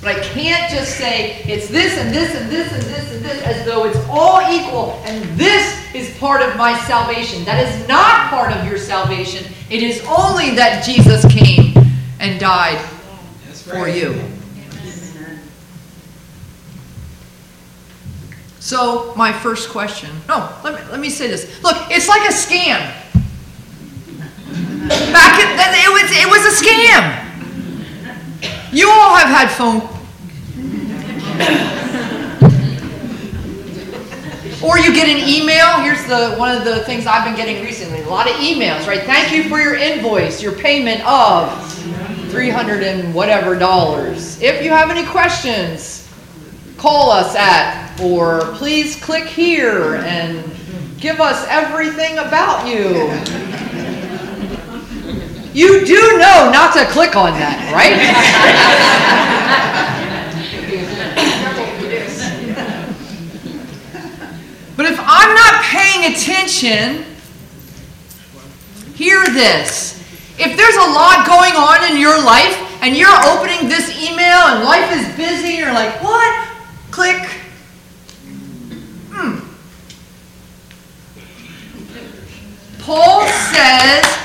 But 0.00 0.16
I 0.16 0.20
can't 0.20 0.72
just 0.72 0.96
say 0.96 1.42
it's 1.44 1.68
this 1.68 1.98
and 1.98 2.14
this 2.14 2.34
and 2.34 2.50
this 2.50 2.72
and 2.72 2.82
this 2.82 3.12
and 3.12 3.22
this 3.22 3.42
as 3.42 3.66
though 3.66 3.84
it's 3.84 3.98
all 4.08 4.40
equal 4.50 4.98
and 5.04 5.22
this 5.38 5.94
is 5.94 6.16
part 6.18 6.40
of 6.40 6.56
my 6.56 6.78
salvation. 6.80 7.44
That 7.44 7.66
is 7.66 7.86
not 7.86 8.30
part 8.30 8.52
of 8.56 8.66
your 8.66 8.78
salvation. 8.78 9.44
It 9.68 9.82
is 9.82 10.02
only 10.08 10.54
that 10.54 10.84
Jesus 10.84 11.30
came 11.30 11.74
and 12.18 12.40
died 12.40 12.80
for 13.52 13.88
you. 13.88 14.18
So, 18.58 19.14
my 19.16 19.32
first 19.32 19.70
question. 19.70 20.10
No, 20.28 20.54
let 20.62 20.74
me, 20.74 20.90
let 20.90 21.00
me 21.00 21.10
say 21.10 21.28
this. 21.28 21.62
Look, 21.62 21.76
it's 21.90 22.08
like 22.08 22.22
a 22.22 22.32
scam. 22.32 22.78
Back 25.12 25.40
in, 25.40 25.48
it 25.58 25.92
was 25.92 26.10
it 26.12 26.28
was 26.28 26.46
a 26.46 26.64
scam. 26.64 27.29
You 28.72 28.88
all 28.88 29.16
have 29.16 29.28
had 29.28 29.48
phone 29.50 29.80
or 34.62 34.78
you 34.78 34.94
get 34.94 35.08
an 35.08 35.28
email. 35.28 35.80
Here's 35.80 36.04
the 36.06 36.36
one 36.36 36.56
of 36.56 36.64
the 36.64 36.84
things 36.84 37.06
I've 37.06 37.24
been 37.24 37.34
getting 37.34 37.64
recently. 37.64 38.00
A 38.02 38.08
lot 38.08 38.28
of 38.28 38.36
emails, 38.36 38.86
right? 38.86 39.02
Thank 39.02 39.32
you 39.32 39.48
for 39.48 39.60
your 39.60 39.74
invoice, 39.74 40.42
your 40.42 40.52
payment 40.52 41.04
of 41.06 41.50
300 42.30 42.82
and 42.82 43.14
whatever 43.14 43.58
dollars. 43.58 44.40
If 44.40 44.62
you 44.62 44.70
have 44.70 44.90
any 44.90 45.06
questions, 45.06 46.08
call 46.76 47.10
us 47.10 47.34
at 47.34 47.98
or 48.00 48.40
please 48.54 48.96
click 49.02 49.24
here 49.26 49.96
and 49.96 50.44
give 50.98 51.20
us 51.20 51.44
everything 51.48 52.18
about 52.18 52.68
you. 52.68 53.49
You 55.52 55.84
do 55.84 56.18
know 56.18 56.50
not 56.52 56.74
to 56.74 56.84
click 56.86 57.16
on 57.16 57.32
that, 57.32 57.72
right? 57.74 57.98
but 64.76 64.86
if 64.86 64.98
I'm 65.02 65.34
not 65.34 65.62
paying 65.64 66.14
attention, 66.14 67.04
hear 68.94 69.24
this. 69.26 69.98
If 70.38 70.56
there's 70.56 70.76
a 70.76 70.90
lot 70.92 71.26
going 71.26 71.54
on 71.56 71.90
in 71.90 72.00
your 72.00 72.22
life 72.22 72.56
and 72.82 72.96
you're 72.96 73.08
opening 73.26 73.68
this 73.68 73.90
email 74.00 74.54
and 74.54 74.64
life 74.64 74.96
is 74.96 75.16
busy, 75.16 75.48
and 75.48 75.58
you're 75.58 75.72
like, 75.72 76.00
what? 76.00 76.48
Click. 76.92 77.28
Hmm. 79.10 79.40
Paul 82.78 83.26
says, 83.26 84.20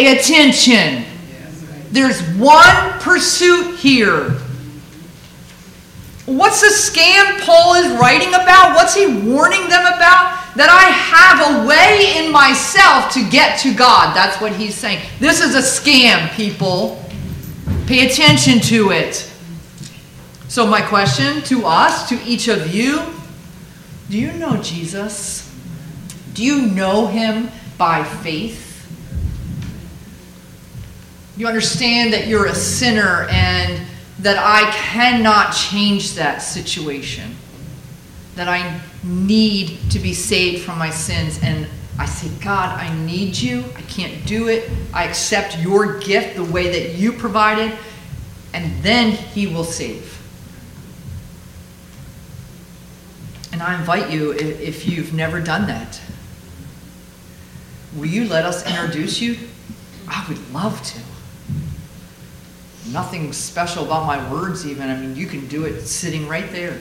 pay 0.00 0.18
attention. 0.18 1.04
There's 1.90 2.20
one 2.36 2.98
pursuit 3.00 3.76
here. 3.76 4.30
What's 6.24 6.60
the 6.60 6.68
scam 6.68 7.40
Paul 7.40 7.74
is 7.74 7.92
writing 8.00 8.28
about? 8.28 8.76
What's 8.76 8.94
he 8.94 9.06
warning 9.06 9.68
them 9.68 9.84
about? 9.84 10.38
That 10.56 10.68
I 10.70 10.90
have 10.90 11.64
a 11.64 11.68
way 11.68 12.24
in 12.24 12.32
myself 12.32 13.12
to 13.14 13.28
get 13.30 13.58
to 13.60 13.74
God. 13.74 14.14
That's 14.14 14.40
what 14.40 14.52
he's 14.52 14.74
saying. 14.74 15.04
This 15.18 15.40
is 15.40 15.54
a 15.54 15.58
scam, 15.58 16.30
people. 16.30 17.04
Pay 17.86 18.08
attention 18.08 18.60
to 18.60 18.90
it. 18.90 19.28
So, 20.48 20.66
my 20.66 20.80
question 20.80 21.42
to 21.42 21.64
us, 21.66 22.08
to 22.08 22.20
each 22.24 22.48
of 22.48 22.74
you 22.74 23.02
do 24.08 24.18
you 24.18 24.32
know 24.32 24.60
Jesus? 24.60 25.48
Do 26.34 26.44
you 26.44 26.66
know 26.66 27.06
him 27.06 27.48
by 27.78 28.02
faith? 28.02 28.69
You 31.40 31.46
understand 31.46 32.12
that 32.12 32.26
you're 32.26 32.48
a 32.48 32.54
sinner 32.54 33.26
and 33.30 33.80
that 34.18 34.36
I 34.38 34.70
cannot 34.72 35.52
change 35.52 36.12
that 36.16 36.40
situation. 36.40 37.34
That 38.34 38.46
I 38.46 38.78
need 39.02 39.78
to 39.88 39.98
be 39.98 40.12
saved 40.12 40.62
from 40.62 40.78
my 40.78 40.90
sins. 40.90 41.40
And 41.42 41.66
I 41.98 42.04
say, 42.04 42.28
God, 42.44 42.78
I 42.78 42.94
need 43.06 43.38
you. 43.38 43.64
I 43.74 43.80
can't 43.80 44.26
do 44.26 44.48
it. 44.48 44.68
I 44.92 45.04
accept 45.04 45.58
your 45.60 45.98
gift 46.00 46.36
the 46.36 46.44
way 46.44 46.70
that 46.72 46.98
you 46.98 47.10
provided. 47.10 47.72
And 48.52 48.82
then 48.82 49.12
He 49.12 49.46
will 49.46 49.64
save. 49.64 50.20
And 53.50 53.62
I 53.62 53.78
invite 53.78 54.10
you, 54.10 54.32
if 54.32 54.86
you've 54.86 55.14
never 55.14 55.40
done 55.40 55.66
that, 55.68 55.98
will 57.96 58.04
you 58.04 58.28
let 58.28 58.44
us 58.44 58.66
introduce 58.66 59.22
you? 59.22 59.38
I 60.06 60.22
would 60.28 60.52
love 60.52 60.82
to 60.82 61.09
nothing 62.88 63.32
special 63.32 63.84
about 63.84 64.06
my 64.06 64.32
words, 64.32 64.66
even. 64.66 64.88
I 64.88 64.96
mean, 64.96 65.16
you 65.16 65.26
can 65.26 65.46
do 65.48 65.64
it 65.64 65.82
sitting 65.82 66.26
right 66.28 66.50
there. 66.52 66.78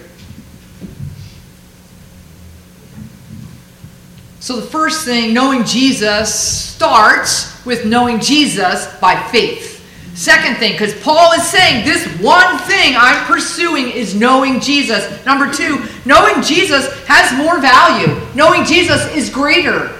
So, 4.39 4.55
the 4.55 4.67
first 4.67 5.05
thing, 5.05 5.33
knowing 5.33 5.65
Jesus, 5.65 6.33
starts 6.33 7.65
with 7.65 7.85
knowing 7.85 8.19
Jesus 8.19 8.87
by 8.99 9.21
faith. 9.23 9.85
Second 10.15 10.57
thing, 10.57 10.73
because 10.73 10.93
Paul 11.01 11.33
is 11.33 11.47
saying 11.47 11.85
this 11.85 12.05
one 12.19 12.57
thing 12.59 12.95
I'm 12.97 13.25
pursuing 13.25 13.89
is 13.89 14.15
knowing 14.15 14.59
Jesus. 14.59 15.25
Number 15.25 15.51
two, 15.51 15.85
knowing 16.05 16.41
Jesus 16.41 16.91
has 17.05 17.37
more 17.37 17.59
value. 17.59 18.19
Knowing 18.33 18.65
Jesus 18.65 19.05
is 19.15 19.29
greater. 19.29 19.95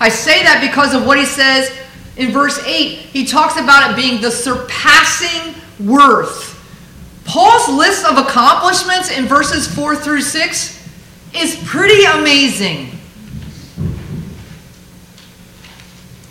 I 0.00 0.08
say 0.08 0.42
that 0.42 0.66
because 0.68 0.94
of 0.94 1.06
what 1.06 1.18
he 1.18 1.24
says 1.24 1.70
in 2.16 2.30
verse 2.30 2.58
8, 2.64 2.98
he 2.98 3.24
talks 3.24 3.56
about 3.56 3.90
it 3.90 3.96
being 3.96 4.20
the 4.20 4.30
surpassing 4.30 5.54
worth. 5.80 6.50
Paul's 7.24 7.68
list 7.68 8.04
of 8.04 8.18
accomplishments 8.18 9.10
in 9.10 9.26
verses 9.26 9.72
4 9.72 9.96
through 9.96 10.20
6 10.20 10.88
is 11.34 11.56
pretty 11.64 12.04
amazing. 12.04 12.90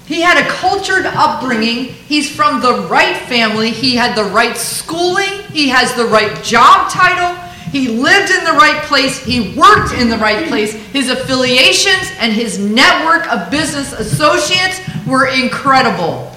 He 0.06 0.22
had 0.22 0.46
a 0.46 0.48
cultured 0.50 1.06
upbringing. 1.06 1.86
He's 1.86 2.30
from 2.30 2.62
the 2.62 2.86
right 2.90 3.16
family. 3.16 3.72
He 3.72 3.96
had 3.96 4.16
the 4.16 4.26
right 4.26 4.58
schooling. 4.58 5.44
He 5.54 5.70
has 5.70 5.96
the 5.96 6.06
right 6.06 6.44
job 6.44 6.92
title. 6.92 7.41
He 7.72 7.88
lived 7.88 8.32
in 8.32 8.44
the 8.44 8.52
right 8.52 8.84
place. 8.84 9.24
He 9.24 9.56
worked 9.56 9.94
in 9.94 10.10
the 10.10 10.18
right 10.18 10.48
place. 10.48 10.74
His 10.74 11.10
affiliations 11.10 12.12
and 12.20 12.34
his 12.34 12.60
network 12.60 13.32
of 13.32 13.50
business 13.50 13.94
associates 13.94 14.82
were 15.08 15.28
incredible. 15.28 16.36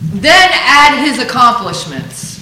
Then 0.00 0.48
add 0.52 1.04
his 1.04 1.18
accomplishments. 1.18 2.36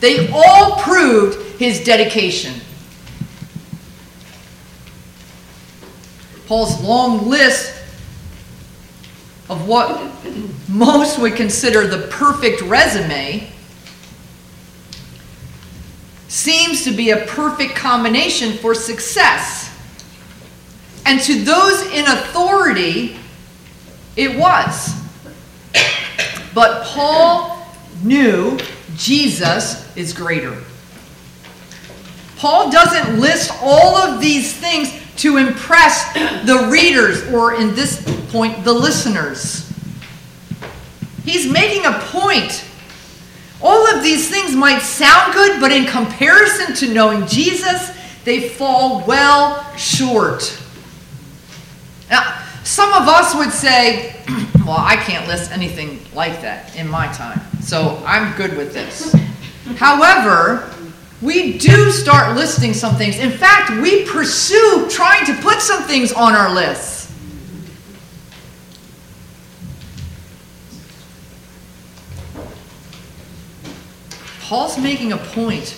They 0.00 0.30
all 0.32 0.76
proved 0.76 1.58
his 1.58 1.84
dedication. 1.84 2.54
Paul's 6.46 6.82
long 6.82 7.28
list 7.28 7.74
of 9.50 9.68
what 9.68 10.10
most 10.68 11.18
would 11.18 11.36
consider 11.36 11.86
the 11.86 12.06
perfect 12.08 12.62
resume 12.62 13.50
seems 16.34 16.82
to 16.82 16.90
be 16.90 17.10
a 17.10 17.24
perfect 17.26 17.76
combination 17.76 18.54
for 18.54 18.74
success. 18.74 19.70
And 21.06 21.20
to 21.20 21.44
those 21.44 21.82
in 21.92 22.04
authority, 22.06 23.16
it 24.16 24.36
was. 24.36 24.92
But 26.52 26.82
Paul 26.86 27.64
knew 28.02 28.58
Jesus 28.96 29.96
is 29.96 30.12
greater. 30.12 30.60
Paul 32.36 32.68
doesn't 32.68 33.20
list 33.20 33.52
all 33.62 33.96
of 33.96 34.20
these 34.20 34.52
things 34.52 34.92
to 35.18 35.36
impress 35.36 36.12
the 36.44 36.68
readers, 36.68 37.32
or 37.32 37.54
in 37.54 37.76
this 37.76 38.02
point, 38.32 38.64
the 38.64 38.72
listeners. 38.72 39.72
He's 41.24 41.48
making 41.48 41.86
a 41.86 41.92
point 41.92 42.64
all 43.64 43.88
of 43.96 44.02
these 44.02 44.28
things 44.28 44.54
might 44.54 44.80
sound 44.80 45.32
good, 45.32 45.58
but 45.58 45.72
in 45.72 45.86
comparison 45.86 46.74
to 46.76 46.92
knowing 46.92 47.26
Jesus, 47.26 47.90
they 48.24 48.50
fall 48.50 49.04
well 49.06 49.64
short. 49.76 50.60
Now, 52.10 52.42
some 52.62 52.92
of 52.92 53.08
us 53.08 53.34
would 53.34 53.50
say, 53.50 54.16
well, 54.66 54.76
I 54.78 54.96
can't 54.96 55.26
list 55.26 55.50
anything 55.50 56.00
like 56.14 56.42
that 56.42 56.76
in 56.76 56.86
my 56.86 57.06
time, 57.14 57.40
so 57.62 58.02
I'm 58.06 58.36
good 58.36 58.54
with 58.54 58.74
this. 58.74 59.16
However, 59.76 60.70
we 61.22 61.56
do 61.56 61.90
start 61.90 62.36
listing 62.36 62.74
some 62.74 62.96
things. 62.96 63.18
In 63.18 63.30
fact, 63.30 63.70
we 63.80 64.04
pursue 64.04 64.86
trying 64.90 65.24
to 65.24 65.34
put 65.40 65.62
some 65.62 65.84
things 65.84 66.12
on 66.12 66.34
our 66.34 66.54
list. 66.54 67.03
Paul's 74.44 74.76
making 74.76 75.10
a 75.12 75.16
point. 75.16 75.74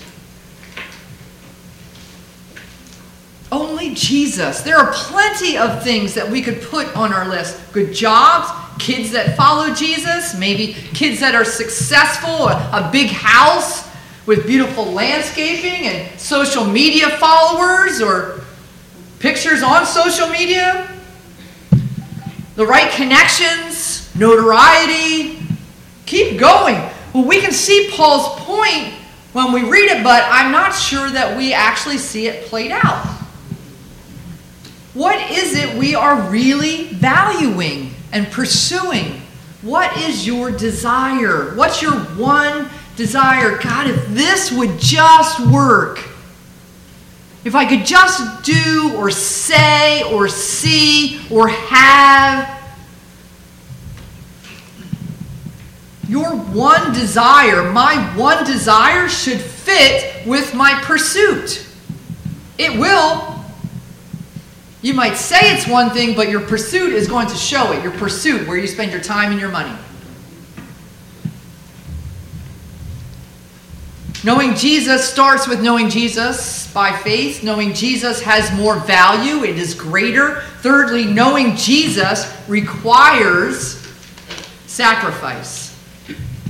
Only 3.52 3.94
Jesus. 3.94 4.62
There 4.62 4.76
are 4.76 4.92
plenty 4.92 5.56
of 5.56 5.84
things 5.84 6.14
that 6.14 6.28
we 6.28 6.42
could 6.42 6.60
put 6.60 6.96
on 6.96 7.12
our 7.12 7.28
list 7.28 7.60
good 7.72 7.94
jobs, 7.94 8.50
kids 8.82 9.12
that 9.12 9.36
follow 9.36 9.72
Jesus, 9.72 10.36
maybe 10.36 10.72
kids 10.72 11.20
that 11.20 11.36
are 11.36 11.44
successful, 11.44 12.48
a, 12.48 12.90
big 12.90 13.08
house 13.08 13.88
with 14.26 14.48
beautiful 14.48 14.84
landscaping 14.86 15.86
and 15.86 16.18
social 16.18 16.64
media 16.64 17.08
followers 17.18 18.02
or 18.02 18.40
pictures 19.20 19.62
on 19.62 19.86
social 19.86 20.28
media, 20.28 20.90
the 22.56 22.66
right 22.66 22.90
connections, 22.90 24.12
notoriety. 24.16 25.38
Keep 26.04 26.40
going. 26.40 26.95
Well, 27.16 27.24
we 27.24 27.40
can 27.40 27.52
see 27.52 27.88
Paul's 27.94 28.38
point 28.40 28.92
when 29.32 29.50
we 29.50 29.62
read 29.62 29.90
it, 29.90 30.04
but 30.04 30.22
I'm 30.26 30.52
not 30.52 30.72
sure 30.72 31.08
that 31.08 31.34
we 31.34 31.54
actually 31.54 31.96
see 31.96 32.26
it 32.26 32.44
played 32.44 32.70
out. 32.70 33.06
What 34.92 35.30
is 35.30 35.56
it 35.56 35.78
we 35.78 35.94
are 35.94 36.30
really 36.30 36.88
valuing 36.88 37.94
and 38.12 38.26
pursuing? 38.26 39.22
What 39.62 39.96
is 39.96 40.26
your 40.26 40.50
desire? 40.50 41.54
What's 41.54 41.80
your 41.80 41.94
one 41.94 42.68
desire? 42.96 43.56
God, 43.62 43.86
if 43.86 44.08
this 44.08 44.52
would 44.52 44.78
just 44.78 45.40
work, 45.50 46.06
if 47.46 47.54
I 47.54 47.64
could 47.64 47.86
just 47.86 48.44
do 48.44 48.92
or 48.94 49.10
say 49.10 50.02
or 50.12 50.28
see 50.28 51.22
or 51.30 51.48
have 51.48 52.65
Your 56.08 56.36
one 56.36 56.92
desire, 56.92 57.70
my 57.72 57.96
one 58.16 58.44
desire, 58.44 59.08
should 59.08 59.40
fit 59.40 60.24
with 60.26 60.54
my 60.54 60.80
pursuit. 60.84 61.66
It 62.58 62.78
will. 62.78 63.34
You 64.82 64.94
might 64.94 65.16
say 65.16 65.52
it's 65.52 65.66
one 65.66 65.90
thing, 65.90 66.14
but 66.14 66.28
your 66.28 66.42
pursuit 66.42 66.92
is 66.92 67.08
going 67.08 67.26
to 67.26 67.34
show 67.34 67.72
it. 67.72 67.82
Your 67.82 67.92
pursuit, 67.92 68.46
where 68.46 68.56
you 68.56 68.68
spend 68.68 68.92
your 68.92 69.00
time 69.00 69.32
and 69.32 69.40
your 69.40 69.50
money. 69.50 69.76
Knowing 74.22 74.54
Jesus 74.54 75.08
starts 75.08 75.46
with 75.46 75.62
knowing 75.62 75.88
Jesus 75.88 76.72
by 76.72 76.96
faith. 76.96 77.42
Knowing 77.42 77.72
Jesus 77.74 78.20
has 78.20 78.52
more 78.56 78.76
value, 78.80 79.44
it 79.44 79.58
is 79.58 79.74
greater. 79.74 80.40
Thirdly, 80.60 81.04
knowing 81.04 81.56
Jesus 81.56 82.32
requires 82.48 83.84
sacrifice. 84.66 85.65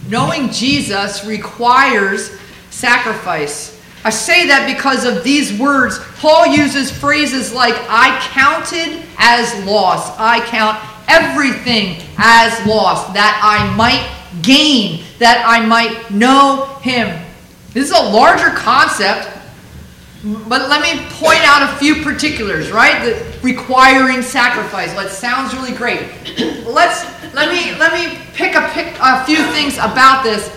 Knowing 0.08 0.50
Jesus 0.50 1.24
requires 1.24 2.38
sacrifice. 2.70 3.80
I 4.04 4.10
say 4.10 4.46
that 4.46 4.72
because 4.72 5.04
of 5.04 5.24
these 5.24 5.58
words. 5.58 5.98
Paul 6.18 6.46
uses 6.46 6.90
phrases 6.90 7.52
like, 7.52 7.74
I 7.88 8.16
counted 8.32 9.02
as 9.18 9.64
loss. 9.64 10.16
I 10.18 10.40
count 10.46 10.78
everything 11.08 12.02
as 12.18 12.66
loss, 12.66 13.12
that 13.14 13.40
I 13.42 13.74
might 13.76 14.08
gain, 14.42 15.04
that 15.18 15.44
I 15.46 15.64
might 15.64 16.10
know 16.10 16.66
him. 16.82 17.24
This 17.72 17.90
is 17.90 17.96
a 17.96 18.10
larger 18.10 18.50
concept, 18.50 19.28
but 20.26 20.68
let 20.68 20.82
me 20.82 21.06
point 21.10 21.40
out 21.42 21.72
a 21.72 21.76
few 21.76 22.02
particulars, 22.02 22.72
right? 22.72 23.04
The 23.04 23.38
requiring 23.42 24.22
sacrifice. 24.22 24.92
Well, 24.94 25.06
it 25.06 25.10
sounds 25.10 25.54
really 25.54 25.72
great. 25.72 26.00
Let's 26.66 27.04
let 27.32 27.50
me 27.52 27.78
let 27.78 27.92
me 27.92 28.18
pick 28.34 28.56
a 28.56 28.68
pick 28.72 28.96
a 29.00 29.24
few 29.24 29.44
things 29.52 29.74
about 29.74 30.24
this. 30.24 30.48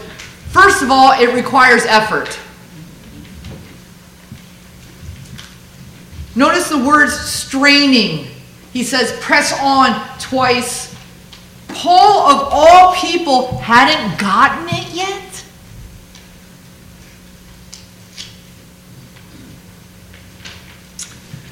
First 0.49 0.81
of 0.81 0.89
all, 0.89 1.11
it 1.21 1.35
requires 1.35 1.85
effort. 1.85 2.39
Notice 6.35 6.69
the 6.69 6.83
words 6.83 7.19
straining. 7.19 8.27
He 8.73 8.83
says, 8.83 9.11
press 9.19 9.53
on 9.61 10.19
twice. 10.19 10.95
Paul, 11.67 12.31
of 12.31 12.49
all 12.51 12.95
people, 12.95 13.57
hadn't 13.57 14.19
gotten 14.19 14.67
it 14.69 14.93
yet. 14.93 15.28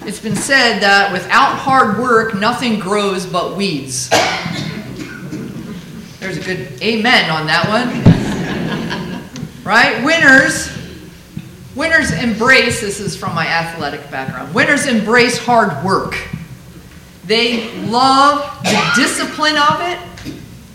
It's 0.07 0.21
been 0.21 0.37
said 0.37 0.79
that 0.79 1.11
without 1.11 1.57
hard 1.57 1.99
work, 1.99 2.33
nothing 2.33 2.79
grows 2.79 3.25
but 3.25 3.57
weeds. 3.57 4.09
There's 6.21 6.37
a 6.37 6.41
good 6.41 6.81
amen 6.81 7.29
on 7.29 7.45
that 7.47 7.67
one. 7.67 9.63
right? 9.65 10.01
Winners 10.05 10.71
Winners 11.75 12.11
embrace, 12.11 12.79
this 12.79 13.01
is 13.01 13.17
from 13.17 13.35
my 13.35 13.45
athletic 13.47 14.09
background, 14.09 14.55
winners 14.55 14.85
embrace 14.85 15.37
hard 15.37 15.83
work. 15.83 16.15
They 17.25 17.77
love 17.81 18.63
the 18.63 18.91
discipline 18.95 19.57
of 19.57 19.81
it, 19.81 19.99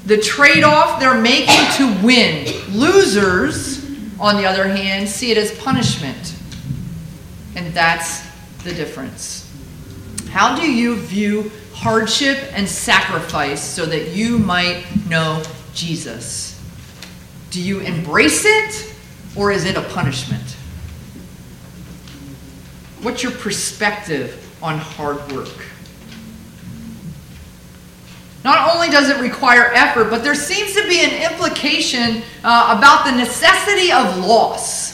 the 0.04 0.18
trade 0.18 0.62
off 0.62 1.00
they're 1.00 1.18
making 1.18 1.64
to 1.78 2.06
win. 2.06 2.46
Losers, 2.70 3.82
on 4.20 4.36
the 4.36 4.44
other 4.44 4.68
hand, 4.68 5.08
see 5.08 5.30
it 5.30 5.38
as 5.38 5.58
punishment. 5.58 6.36
And 7.56 7.72
that's 7.72 8.31
the 8.64 8.72
difference. 8.72 9.48
How 10.30 10.56
do 10.56 10.70
you 10.70 10.96
view 10.96 11.50
hardship 11.74 12.38
and 12.52 12.68
sacrifice 12.68 13.62
so 13.62 13.84
that 13.86 14.08
you 14.08 14.38
might 14.38 14.84
know 15.08 15.42
Jesus? 15.74 16.60
Do 17.50 17.60
you 17.60 17.80
embrace 17.80 18.44
it 18.44 18.94
or 19.36 19.52
is 19.52 19.64
it 19.64 19.76
a 19.76 19.82
punishment? 19.82 20.42
What's 23.02 23.22
your 23.22 23.32
perspective 23.32 24.38
on 24.62 24.78
hard 24.78 25.32
work? 25.32 25.66
Not 28.44 28.74
only 28.74 28.88
does 28.88 29.08
it 29.08 29.20
require 29.20 29.70
effort, 29.72 30.10
but 30.10 30.24
there 30.24 30.34
seems 30.34 30.74
to 30.74 30.86
be 30.88 31.00
an 31.00 31.30
implication 31.30 32.22
uh, 32.42 32.76
about 32.76 33.04
the 33.04 33.12
necessity 33.12 33.92
of 33.92 34.18
loss. 34.24 34.91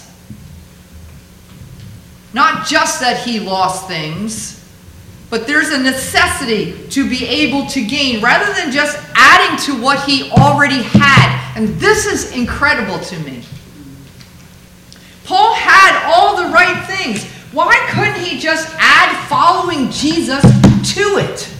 Not 2.38 2.68
just 2.68 3.00
that 3.00 3.26
he 3.26 3.40
lost 3.40 3.88
things, 3.88 4.64
but 5.28 5.48
there's 5.48 5.70
a 5.70 5.78
necessity 5.82 6.86
to 6.90 7.10
be 7.10 7.26
able 7.26 7.66
to 7.66 7.84
gain 7.84 8.22
rather 8.22 8.52
than 8.54 8.70
just 8.70 8.96
adding 9.16 9.58
to 9.64 9.82
what 9.82 10.08
he 10.08 10.30
already 10.30 10.82
had. 10.82 11.54
And 11.56 11.68
this 11.80 12.06
is 12.06 12.36
incredible 12.36 13.00
to 13.00 13.18
me. 13.24 13.42
Paul 15.24 15.52
had 15.52 16.00
all 16.06 16.36
the 16.36 16.54
right 16.54 16.86
things. 16.86 17.24
Why 17.50 17.76
couldn't 17.90 18.24
he 18.24 18.38
just 18.38 18.72
add 18.78 19.26
following 19.26 19.90
Jesus 19.90 20.40
to 20.94 21.18
it? 21.18 21.52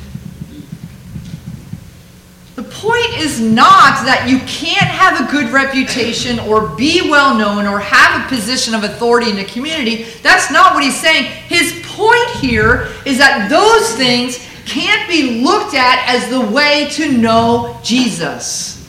The 2.59 2.65
point 2.65 3.17
is 3.19 3.41
not 3.41 4.05
that 4.05 4.27
you 4.29 4.41
can't 4.41 4.91
have 4.91 5.21
a 5.21 5.31
good 5.31 5.51
reputation 5.51 6.41
or 6.41 6.67
be 6.71 7.09
well 7.09 7.39
known 7.39 7.67
or 7.67 7.79
have 7.79 8.21
a 8.21 8.29
position 8.29 8.75
of 8.75 8.83
authority 8.83 9.31
in 9.31 9.37
the 9.37 9.45
community. 9.45 10.07
That's 10.25 10.51
not 10.51 10.75
what 10.75 10.83
he's 10.83 11.01
saying. 11.01 11.27
His 11.47 11.81
point 11.85 12.29
here 12.41 12.89
is 13.07 13.17
that 13.19 13.49
those 13.49 13.95
things 13.95 14.45
can't 14.67 15.09
be 15.09 15.41
looked 15.41 15.75
at 15.75 16.05
as 16.09 16.29
the 16.31 16.41
way 16.53 16.89
to 16.95 17.13
know 17.13 17.79
Jesus. 17.85 18.85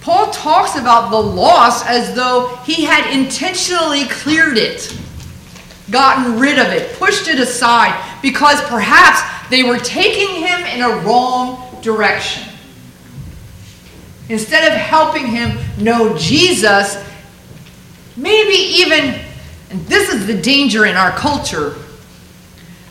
Paul 0.00 0.32
talks 0.32 0.74
about 0.74 1.12
the 1.12 1.22
loss 1.22 1.86
as 1.86 2.16
though 2.16 2.48
he 2.64 2.84
had 2.84 3.16
intentionally 3.16 4.06
cleared 4.06 4.58
it, 4.58 4.92
gotten 5.90 6.38
rid 6.38 6.58
of 6.58 6.68
it, 6.68 6.96
pushed 6.98 7.28
it 7.28 7.38
aside, 7.38 8.20
because 8.22 8.60
perhaps 8.62 9.20
they 9.50 9.62
were 9.62 9.78
taking 9.78 10.28
him 10.36 10.64
in 10.66 10.82
a 10.82 11.04
wrong 11.04 11.80
direction. 11.82 12.44
Instead 14.28 14.70
of 14.70 14.78
helping 14.78 15.26
him 15.26 15.58
know 15.82 16.16
Jesus, 16.16 17.02
maybe 18.16 18.54
even, 18.54 19.20
and 19.70 19.80
this 19.86 20.12
is 20.12 20.26
the 20.26 20.40
danger 20.40 20.86
in 20.86 20.96
our 20.96 21.10
culture, 21.10 21.74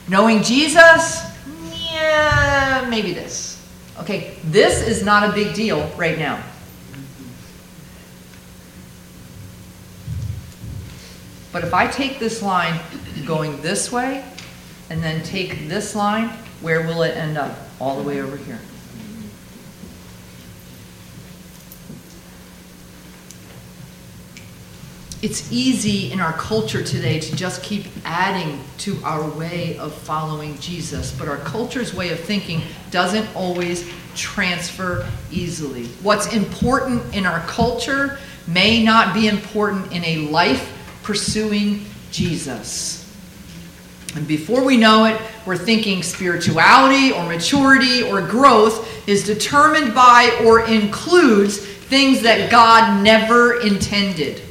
knowing 0.09 0.43
Jesus, 0.43 1.23
yeah, 1.91 2.85
maybe 2.89 3.13
this. 3.13 3.65
Okay, 3.99 4.37
this 4.45 4.85
is 4.85 5.03
not 5.03 5.29
a 5.29 5.33
big 5.33 5.53
deal 5.53 5.89
right 5.97 6.17
now. 6.17 6.43
But 11.51 11.63
if 11.63 11.73
I 11.73 11.87
take 11.87 12.19
this 12.19 12.41
line 12.41 12.79
going 13.25 13.61
this 13.61 13.91
way 13.91 14.23
and 14.89 15.03
then 15.03 15.23
take 15.23 15.67
this 15.67 15.95
line, 15.95 16.29
where 16.61 16.85
will 16.85 17.03
it 17.03 17.15
end 17.15 17.37
up? 17.37 17.57
All 17.79 17.97
the 17.97 18.07
way 18.07 18.21
over 18.21 18.37
here. 18.37 18.59
It's 25.21 25.51
easy 25.51 26.13
in 26.13 26.21
our 26.21 26.31
culture 26.31 26.81
today 26.81 27.19
to 27.19 27.35
just 27.35 27.61
keep 27.61 27.87
adding 28.05 28.61
to 28.79 28.97
our 29.03 29.29
way 29.31 29.77
of 29.77 29.93
following 29.93 30.57
Jesus, 30.59 31.11
but 31.11 31.27
our 31.27 31.37
culture's 31.37 31.93
way 31.93 32.11
of 32.11 32.19
thinking 32.21 32.61
doesn't 32.89 33.27
always 33.35 33.89
transfer 34.15 35.05
easily. 35.29 35.87
What's 36.03 36.33
important 36.33 37.13
in 37.13 37.25
our 37.25 37.41
culture 37.41 38.17
may 38.47 38.81
not 38.81 39.13
be 39.13 39.27
important 39.27 39.91
in 39.91 40.05
a 40.05 40.29
life 40.29 40.73
pursuing 41.09 41.83
Jesus. 42.11 43.03
And 44.15 44.27
before 44.27 44.63
we 44.63 44.77
know 44.77 45.05
it, 45.05 45.19
we're 45.43 45.57
thinking 45.57 46.03
spirituality 46.03 47.11
or 47.11 47.25
maturity 47.25 48.03
or 48.03 48.21
growth 48.21 49.09
is 49.09 49.25
determined 49.25 49.95
by 49.95 50.39
or 50.45 50.67
includes 50.67 51.57
things 51.57 52.21
that 52.21 52.51
God 52.51 53.03
never 53.03 53.59
intended. 53.61 54.43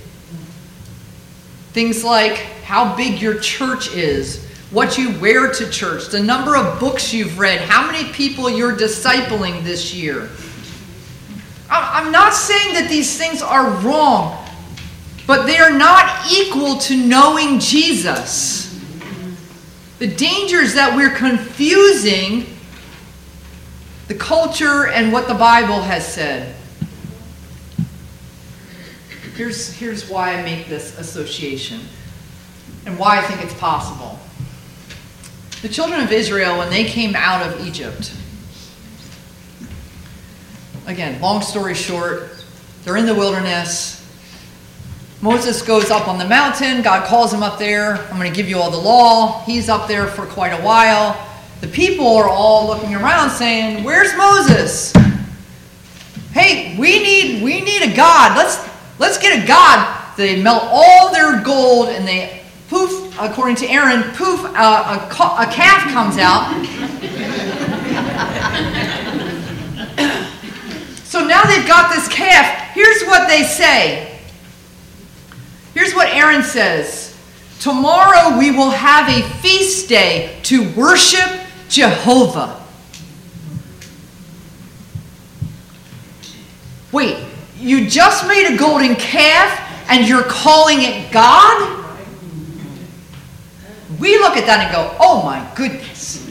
Things 1.74 2.02
like 2.02 2.34
how 2.64 2.96
big 2.96 3.22
your 3.22 3.38
church 3.38 3.94
is, 3.94 4.44
what 4.72 4.98
you 4.98 5.16
wear 5.20 5.52
to 5.52 5.70
church, 5.70 6.08
the 6.08 6.20
number 6.20 6.56
of 6.56 6.80
books 6.80 7.14
you've 7.14 7.38
read, 7.38 7.60
how 7.60 7.88
many 7.88 8.10
people 8.12 8.50
you're 8.50 8.76
discipling 8.76 9.62
this 9.62 9.94
year. 9.94 10.28
I'm 11.70 12.10
not 12.10 12.34
saying 12.34 12.74
that 12.74 12.88
these 12.88 13.16
things 13.16 13.42
are 13.42 13.70
wrong 13.86 14.47
but 15.28 15.44
they 15.46 15.58
are 15.58 15.70
not 15.70 16.32
equal 16.32 16.78
to 16.78 16.96
knowing 16.96 17.60
Jesus. 17.60 18.74
The 19.98 20.06
danger 20.06 20.56
is 20.56 20.72
that 20.72 20.96
we're 20.96 21.14
confusing 21.14 22.46
the 24.06 24.14
culture 24.14 24.88
and 24.88 25.12
what 25.12 25.28
the 25.28 25.34
Bible 25.34 25.82
has 25.82 26.10
said. 26.10 26.56
Here's, 29.36 29.70
here's 29.74 30.08
why 30.08 30.32
I 30.34 30.42
make 30.42 30.66
this 30.66 30.98
association 30.98 31.80
and 32.86 32.98
why 32.98 33.18
I 33.18 33.22
think 33.22 33.44
it's 33.44 33.60
possible. 33.60 34.18
The 35.60 35.68
children 35.68 36.00
of 36.00 36.10
Israel, 36.10 36.56
when 36.56 36.70
they 36.70 36.84
came 36.84 37.14
out 37.14 37.46
of 37.46 37.66
Egypt, 37.66 38.14
again, 40.86 41.20
long 41.20 41.42
story 41.42 41.74
short, 41.74 42.30
they're 42.84 42.96
in 42.96 43.04
the 43.04 43.14
wilderness. 43.14 43.97
Moses 45.20 45.62
goes 45.62 45.90
up 45.90 46.06
on 46.06 46.16
the 46.16 46.24
mountain. 46.24 46.80
God 46.80 47.08
calls 47.08 47.32
him 47.32 47.42
up 47.42 47.58
there. 47.58 47.96
I'm 47.96 48.18
going 48.18 48.30
to 48.30 48.36
give 48.36 48.48
you 48.48 48.58
all 48.58 48.70
the 48.70 48.76
law. 48.76 49.42
He's 49.44 49.68
up 49.68 49.88
there 49.88 50.06
for 50.06 50.26
quite 50.26 50.50
a 50.50 50.62
while. 50.62 51.26
The 51.60 51.66
people 51.66 52.06
are 52.16 52.28
all 52.28 52.68
looking 52.68 52.94
around 52.94 53.30
saying, 53.30 53.82
"Where's 53.82 54.16
Moses? 54.16 54.92
Hey, 56.32 56.76
we 56.78 57.02
need 57.02 57.42
we 57.42 57.60
need 57.60 57.82
a 57.82 57.96
god. 57.96 58.36
Let's 58.36 58.64
let's 59.00 59.18
get 59.18 59.42
a 59.42 59.46
god." 59.46 59.96
They 60.16 60.40
melt 60.40 60.62
all 60.66 61.12
their 61.12 61.42
gold 61.42 61.88
and 61.88 62.06
they 62.06 62.44
poof, 62.68 63.16
according 63.20 63.56
to 63.56 63.68
Aaron, 63.68 64.02
poof, 64.14 64.44
uh, 64.44 64.50
a, 64.54 65.42
a 65.42 65.52
calf 65.52 65.92
comes 65.92 66.18
out. 66.18 66.54
So 71.08 71.26
now 71.26 71.42
they've 71.44 71.66
got 71.66 71.90
this 71.90 72.06
calf. 72.06 72.74
Here's 72.74 73.02
what 73.04 73.28
they 73.28 73.42
say. 73.42 74.17
Here's 75.78 75.94
what 75.94 76.08
Aaron 76.08 76.42
says 76.42 77.16
Tomorrow 77.60 78.36
we 78.36 78.50
will 78.50 78.70
have 78.70 79.08
a 79.08 79.22
feast 79.36 79.88
day 79.88 80.36
to 80.42 80.68
worship 80.72 81.46
Jehovah. 81.68 82.60
Wait, 86.90 87.16
you 87.60 87.88
just 87.88 88.26
made 88.26 88.52
a 88.52 88.58
golden 88.58 88.96
calf 88.96 89.88
and 89.88 90.08
you're 90.08 90.24
calling 90.24 90.78
it 90.80 91.12
God? 91.12 91.86
We 94.00 94.18
look 94.18 94.36
at 94.36 94.46
that 94.46 94.64
and 94.64 94.72
go, 94.74 94.96
oh 94.98 95.22
my 95.22 95.48
goodness. 95.54 96.24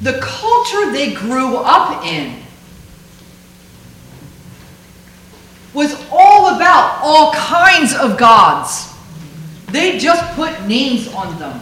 the 0.00 0.18
culture 0.22 0.90
they 0.90 1.12
grew 1.12 1.58
up 1.58 2.02
in 2.06 2.43
was 5.74 5.94
all 6.10 6.54
about 6.54 7.00
all 7.02 7.32
kinds 7.32 7.94
of 7.94 8.16
gods. 8.16 8.94
They 9.70 9.98
just 9.98 10.24
put 10.34 10.66
names 10.66 11.08
on 11.08 11.36
them. 11.38 11.60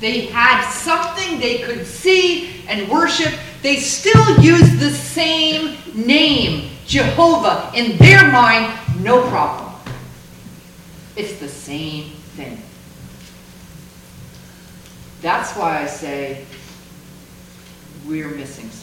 They 0.00 0.26
had 0.26 0.68
something 0.68 1.38
they 1.38 1.58
could 1.58 1.86
see 1.86 2.64
and 2.66 2.88
worship. 2.90 3.32
They 3.62 3.76
still 3.76 4.40
used 4.40 4.80
the 4.80 4.90
same 4.90 5.78
name, 5.94 6.70
Jehovah. 6.86 7.70
In 7.74 7.96
their 7.98 8.30
mind, 8.32 8.76
no 9.00 9.28
problem. 9.28 9.72
It's 11.14 11.38
the 11.38 11.48
same 11.48 12.10
thing. 12.34 12.60
That's 15.20 15.56
why 15.56 15.82
I 15.82 15.86
say 15.86 16.44
we're 18.04 18.30
missing 18.30 18.68
something. 18.70 18.81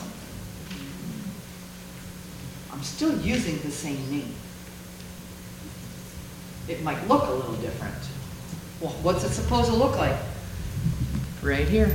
I'm 2.79 2.85
still 2.85 3.19
using 3.19 3.59
the 3.59 3.71
same 3.71 4.09
name. 4.09 4.33
It 6.69 6.81
might 6.81 7.05
look 7.09 7.27
a 7.27 7.31
little 7.31 7.55
different. 7.55 7.93
Well, 8.79 8.93
what's 9.01 9.25
it 9.25 9.31
supposed 9.31 9.69
to 9.69 9.75
look 9.75 9.97
like? 9.97 10.15
Right 11.41 11.67
here. 11.67 11.93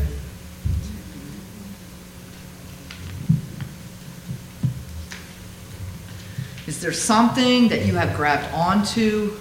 Is 6.66 6.82
there 6.82 6.92
something 6.92 7.68
that 7.68 7.86
you 7.86 7.94
have 7.94 8.14
grabbed 8.14 8.52
onto 8.52 9.38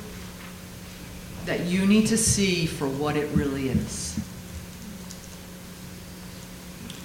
that 1.43 1.65
you 1.65 1.86
need 1.86 2.08
to 2.08 2.17
see 2.17 2.67
for 2.67 2.88
what 2.88 3.17
it 3.17 3.29
really 3.36 3.67
is? 3.67 4.17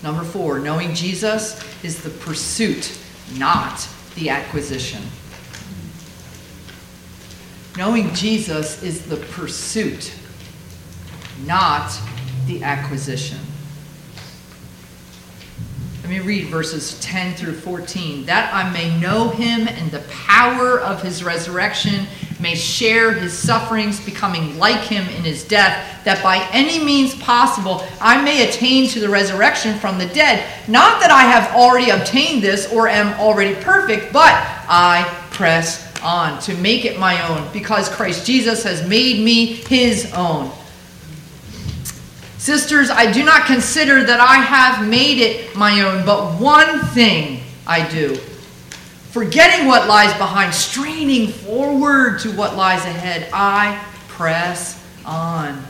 Number 0.04 0.22
four, 0.22 0.60
knowing 0.60 0.94
Jesus 0.94 1.60
is 1.82 2.04
the 2.04 2.10
pursuit, 2.10 2.96
not 3.36 3.88
the 4.14 4.30
acquisition. 4.30 5.02
Knowing 7.76 8.12
Jesus 8.14 8.82
is 8.82 9.06
the 9.06 9.16
pursuit, 9.16 10.12
not 11.44 11.96
the 12.46 12.62
acquisition. 12.64 13.38
Let 16.02 16.10
me 16.10 16.20
read 16.20 16.46
verses 16.46 16.98
10 17.00 17.34
through 17.34 17.52
14. 17.52 18.24
That 18.24 18.52
I 18.54 18.70
may 18.70 18.98
know 18.98 19.28
him 19.28 19.68
and 19.68 19.90
the 19.90 20.02
power 20.10 20.80
of 20.80 21.02
his 21.02 21.22
resurrection, 21.22 22.06
may 22.40 22.54
share 22.54 23.12
his 23.12 23.36
sufferings, 23.36 24.00
becoming 24.04 24.58
like 24.58 24.80
him 24.80 25.06
in 25.08 25.22
his 25.24 25.44
death, 25.44 26.04
that 26.04 26.22
by 26.22 26.48
any 26.52 26.82
means 26.84 27.14
possible 27.16 27.84
I 28.00 28.22
may 28.22 28.48
attain 28.48 28.88
to 28.90 29.00
the 29.00 29.08
resurrection 29.08 29.78
from 29.78 29.98
the 29.98 30.06
dead. 30.06 30.44
Not 30.68 31.00
that 31.00 31.10
I 31.10 31.22
have 31.22 31.54
already 31.54 31.90
obtained 31.90 32.42
this 32.42 32.72
or 32.72 32.88
am 32.88 33.18
already 33.20 33.54
perfect, 33.62 34.12
but 34.12 34.32
I 34.68 35.04
press 35.30 35.86
on 36.00 36.40
to 36.42 36.54
make 36.58 36.84
it 36.84 36.98
my 36.98 37.20
own, 37.28 37.52
because 37.52 37.88
Christ 37.88 38.24
Jesus 38.24 38.62
has 38.62 38.88
made 38.88 39.24
me 39.24 39.46
his 39.46 40.12
own. 40.14 40.52
Sisters, 42.38 42.88
I 42.88 43.10
do 43.10 43.24
not 43.24 43.46
consider 43.46 44.04
that 44.04 44.20
I 44.20 44.36
have 44.36 44.88
made 44.88 45.18
it 45.18 45.56
my 45.56 45.80
own, 45.80 46.06
but 46.06 46.40
one 46.40 46.80
thing 46.86 47.42
I 47.66 47.88
do. 47.88 48.16
Forgetting 49.10 49.66
what 49.66 49.88
lies 49.88 50.12
behind, 50.18 50.54
straining 50.54 51.32
forward 51.32 52.20
to 52.20 52.30
what 52.32 52.56
lies 52.56 52.84
ahead, 52.84 53.28
I 53.32 53.82
press 54.08 54.84
on 55.04 55.62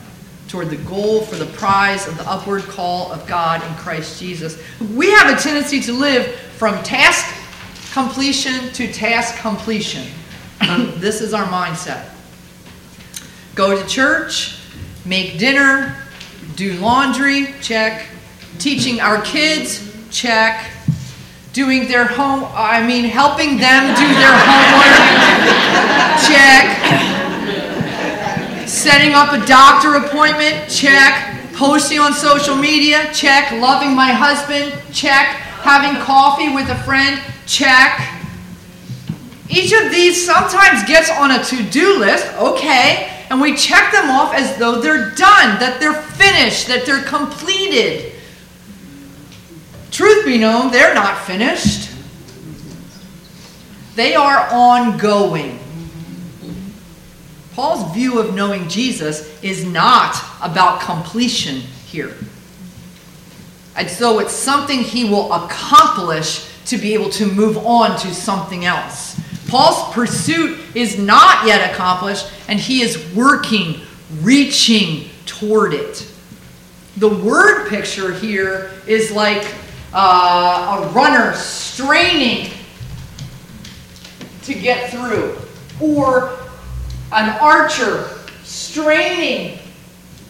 toward 0.49 0.71
the 0.71 0.77
goal 0.77 1.23
for 1.23 1.37
the 1.37 1.47
prize 1.47 2.09
of 2.09 2.17
the 2.17 2.29
upward 2.29 2.63
call 2.63 3.13
of 3.13 3.27
God 3.27 3.63
in 3.63 3.75
Christ 3.77 4.19
Jesus. 4.19 4.61
We 4.95 5.11
have 5.11 5.39
a 5.39 5.41
tendency 5.41 5.81
to 5.83 5.93
live 5.93 6.35
from 6.35 6.83
task 6.83 7.35
completion 7.93 8.73
to 8.73 8.93
task 8.93 9.37
completion. 9.41 10.07
Um, 10.69 10.93
this 10.97 11.21
is 11.21 11.35
our 11.35 11.47
mindset. 11.47 12.09
Go 13.55 13.81
to 13.81 13.89
church, 13.89 14.59
make 15.05 15.39
dinner, 15.39 15.97
do 16.57 16.75
laundry, 16.75 17.55
check. 17.61 18.07
Teaching 18.59 19.01
our 19.01 19.23
kids, 19.23 19.85
check. 20.11 20.71
Doing 21.59 21.89
their 21.89 22.07
home, 22.07 22.47
I 22.55 22.87
mean, 22.87 23.03
helping 23.03 23.59
them 23.59 23.91
do 23.99 24.07
their 24.15 24.31
homework, 24.47 24.95
check. 26.23 26.71
Setting 28.69 29.13
up 29.13 29.33
a 29.33 29.45
doctor 29.45 29.97
appointment, 29.97 30.71
check. 30.71 31.35
Posting 31.55 31.99
on 31.99 32.13
social 32.13 32.55
media, 32.55 33.11
check. 33.13 33.51
Loving 33.61 33.97
my 33.97 34.13
husband, 34.13 34.73
check. 34.95 35.35
Having 35.67 36.01
coffee 36.01 36.55
with 36.55 36.69
a 36.69 36.77
friend, 36.85 37.21
check. 37.45 38.07
Each 39.49 39.73
of 39.73 39.91
these 39.91 40.25
sometimes 40.25 40.85
gets 40.85 41.11
on 41.11 41.33
a 41.33 41.43
to 41.43 41.63
do 41.71 41.99
list, 41.99 42.25
okay, 42.35 43.11
and 43.31 43.41
we 43.41 43.57
check 43.57 43.91
them 43.91 44.11
off 44.11 44.33
as 44.33 44.57
though 44.59 44.81
they're 44.81 45.11
done, 45.17 45.59
that 45.59 45.79
they're 45.81 46.03
finished, 46.03 46.69
that 46.69 46.87
they're 46.87 47.03
completed. 47.03 48.13
Truth 49.99 50.27
be 50.27 50.39
known, 50.39 50.71
they're 50.71 50.95
not 50.95 51.27
finished, 51.27 51.91
they 53.97 54.15
are 54.15 54.47
ongoing. 54.49 55.59
Paul's 57.53 57.93
view 57.93 58.21
of 58.21 58.33
knowing 58.33 58.69
Jesus 58.69 59.43
is 59.43 59.65
not 59.65 60.15
about 60.41 60.83
completion 60.83 61.57
here. 61.57 62.15
And 63.75 63.91
so 63.91 64.21
it's 64.21 64.33
something 64.33 64.85
he 64.85 65.05
will 65.05 65.33
accomplish 65.33 66.49
to 66.67 66.79
be 66.79 66.95
able 66.95 67.11
to 67.11 67.27
move 67.27 67.59
on 67.67 67.99
to 67.99 68.15
something 68.15 68.67
else. 68.67 69.21
Paul's 69.49 69.93
pursuit 69.93 70.61
is 70.77 70.97
not 70.97 71.45
yet 71.45 71.73
accomplished, 71.73 72.31
and 72.47 72.61
he 72.61 72.83
is 72.83 73.05
working, 73.17 73.81
reaching 74.21 75.11
toward 75.27 75.75
it. 75.75 76.09
The 76.99 77.09
word 77.09 77.69
picture 77.69 78.15
here 78.15 78.71
is 78.87 79.11
like 79.11 79.45
uh, 79.93 80.85
a 80.85 80.89
runner 80.93 81.35
straining 81.35 82.53
to 84.43 84.55
get 84.55 84.91
through, 84.91 85.37
or 85.81 86.39
an 87.13 87.31
archer 87.41 88.09
straining, 88.43 89.59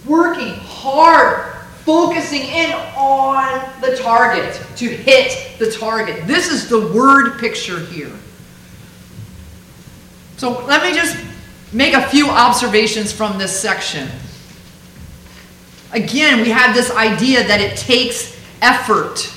working 0.07 0.55
hard, 0.55 1.55
focusing 1.85 2.43
in 2.43 2.73
on 2.97 3.69
the 3.81 3.97
target 3.97 4.61
to 4.77 4.89
hit 4.89 5.59
the 5.59 5.71
target. 5.71 6.27
This 6.27 6.51
is 6.51 6.69
the 6.69 6.93
word 6.93 7.39
picture 7.39 7.81
here. 7.81 8.13
So 10.37 10.65
let 10.67 10.83
me 10.83 10.95
just 10.95 11.17
make 11.73 11.95
a 11.95 12.09
few 12.09 12.29
observations 12.29 13.13
from 13.13 13.39
this 13.39 13.59
section. 13.59 14.09
Again, 15.93 16.43
we 16.43 16.51
have 16.51 16.75
this 16.75 16.91
idea 16.91 17.47
that 17.47 17.61
it 17.61 17.77
takes 17.77 18.37
effort. 18.61 19.33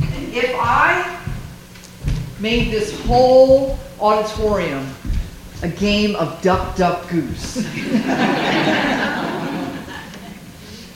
And 0.00 0.27
if 0.44 0.54
I 0.58 1.18
made 2.40 2.70
this 2.70 2.98
whole 3.04 3.78
auditorium 4.00 4.88
a 5.62 5.68
game 5.68 6.14
of 6.16 6.40
duck, 6.40 6.76
duck, 6.76 7.08
goose. 7.08 7.56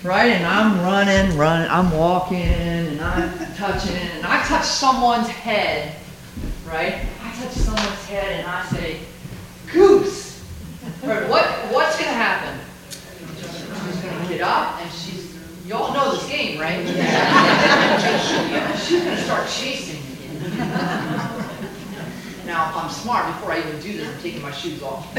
right? 0.04 0.30
And 0.30 0.46
I'm 0.46 0.80
running, 0.80 1.36
running, 1.36 1.68
I'm 1.68 1.90
walking, 1.90 2.42
and 2.42 3.00
I'm 3.00 3.54
touching, 3.54 3.96
and 3.96 4.24
I 4.24 4.42
touch 4.44 4.64
someone's 4.64 5.28
head 5.28 5.96
right? 6.72 7.04
I 7.22 7.32
touch 7.32 7.52
someone's 7.52 8.04
head 8.06 8.40
and 8.40 8.48
I 8.48 8.64
say, 8.66 9.00
goose. 9.72 10.30
Right, 11.04 11.28
what, 11.28 11.44
what's 11.72 11.96
going 11.96 12.10
to 12.10 12.14
happen? 12.14 12.60
She's 13.36 14.02
going 14.02 14.22
to 14.22 14.28
get 14.28 14.40
up 14.40 14.80
you 15.72 15.78
all 15.78 15.94
know 15.94 16.14
this 16.14 16.28
game, 16.28 16.60
right? 16.60 16.86
she's 18.86 19.02
going 19.02 19.16
to 19.16 19.22
start 19.22 19.48
chasing 19.48 20.02
me. 20.02 20.28
Now, 22.44 22.68
if 22.68 22.76
I'm 22.76 22.90
smart, 22.90 23.24
before 23.34 23.52
I 23.52 23.60
even 23.60 23.80
do 23.80 23.96
this, 23.96 24.06
I'm 24.06 24.20
taking 24.20 24.42
my 24.42 24.50
shoes 24.50 24.82
off. 24.82 25.14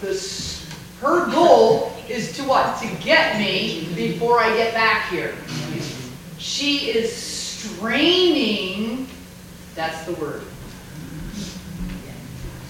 this, 0.00 0.68
her 1.00 1.30
goal 1.30 1.92
is 2.08 2.36
to 2.38 2.42
what? 2.42 2.80
To 2.80 2.88
get 3.04 3.38
me 3.38 3.86
before 3.94 4.40
I 4.40 4.48
get 4.56 4.74
back 4.74 5.08
here. 5.08 5.36
She 6.38 6.90
is 6.90 7.14
straining, 7.14 9.06
that's 9.76 10.04
the 10.06 10.14
word. 10.14 10.42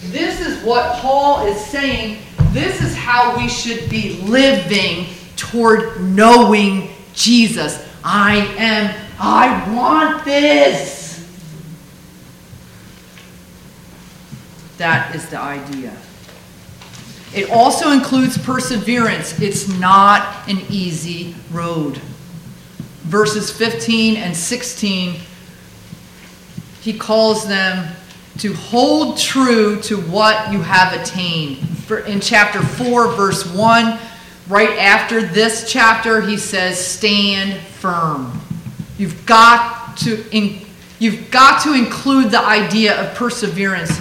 This 0.06 0.40
is 0.40 0.62
what 0.62 0.96
Paul 0.96 1.46
is 1.46 1.58
saying. 1.64 2.18
This 2.50 2.82
is 2.82 2.94
how 2.94 3.34
we 3.38 3.48
should 3.48 3.88
be 3.88 4.20
living 4.24 5.06
toward 5.36 6.00
knowing 6.00 6.90
Jesus. 7.14 7.86
I 8.04 8.36
am, 8.58 8.94
I 9.18 9.74
want 9.74 10.24
this. 10.24 11.02
That 14.78 15.14
is 15.14 15.28
the 15.28 15.38
idea. 15.38 15.96
It 17.34 17.50
also 17.50 17.92
includes 17.92 18.36
perseverance. 18.36 19.40
It's 19.40 19.68
not 19.78 20.48
an 20.48 20.58
easy 20.68 21.34
road. 21.50 21.96
Verses 23.04 23.50
15 23.50 24.16
and 24.16 24.36
16, 24.36 25.20
he 26.80 26.92
calls 26.98 27.46
them 27.48 27.94
to 28.38 28.52
hold 28.54 29.18
true 29.18 29.80
to 29.82 30.00
what 30.00 30.52
you 30.52 30.60
have 30.60 31.00
attained. 31.00 31.58
For 31.80 31.98
in 32.00 32.20
chapter 32.20 32.60
4, 32.60 33.12
verse 33.12 33.46
1, 33.46 33.98
right 34.48 34.78
after 34.78 35.22
this 35.22 35.70
chapter, 35.70 36.20
he 36.20 36.36
says, 36.36 36.84
Stand 36.84 37.60
firm. 37.60 38.40
You've 38.98 39.24
got 39.26 39.96
to, 39.98 40.24
in, 40.30 40.60
you've 40.98 41.30
got 41.30 41.62
to 41.64 41.74
include 41.74 42.30
the 42.30 42.40
idea 42.40 43.00
of 43.00 43.14
perseverance 43.16 44.00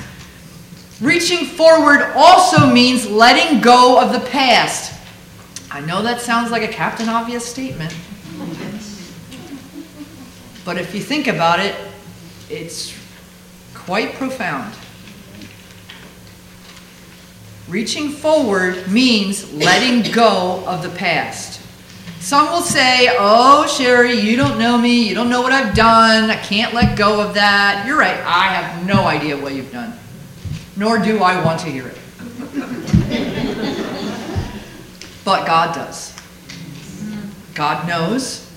Reaching 1.02 1.48
forward 1.48 2.04
also 2.16 2.72
means 2.72 3.10
letting 3.10 3.60
go 3.60 4.00
of 4.00 4.14
the 4.14 4.20
past. 4.20 4.94
I 5.72 5.82
know 5.82 6.04
that 6.04 6.22
sounds 6.22 6.52
like 6.52 6.62
a 6.62 6.68
Captain 6.68 7.10
Obvious 7.10 7.44
statement. 7.44 7.92
But 10.64 10.78
if 10.78 10.94
you 10.94 11.02
think 11.02 11.26
about 11.26 11.60
it, 11.60 11.76
it's 12.52 12.96
quite 13.74 14.14
profound. 14.14 14.76
Reaching 17.72 18.12
forward 18.12 18.92
means 18.92 19.52
letting 19.54 20.12
go 20.12 20.64
of 20.68 20.84
the 20.84 20.90
past. 20.90 21.60
Some 22.20 22.52
will 22.52 22.62
say, 22.62 23.08
Oh, 23.18 23.66
Sherry, 23.66 24.14
you 24.14 24.38
don't 24.38 24.60
know 24.60 24.78
me. 24.78 25.10
You 25.10 25.16
don't 25.16 25.30
know 25.30 25.42
what 25.42 25.54
I've 25.54 25.74
done. 25.74 26.30
I 26.30 26.36
can't 26.36 26.76
let 26.76 26.96
go 26.96 27.28
of 27.28 27.34
that. 27.34 27.86
You're 27.88 27.98
right. 27.98 28.20
I 28.20 28.54
have 28.54 28.86
no 28.86 29.06
idea 29.06 29.36
what 29.36 29.54
you've 29.54 29.72
done 29.72 29.98
nor 30.82 30.98
do 30.98 31.22
I 31.22 31.42
want 31.44 31.60
to 31.62 31.70
hear 31.70 31.88
it. 31.88 31.98
but 35.24 35.46
God 35.46 35.76
does. 35.76 36.16
God 37.54 37.88
knows. 37.88 38.52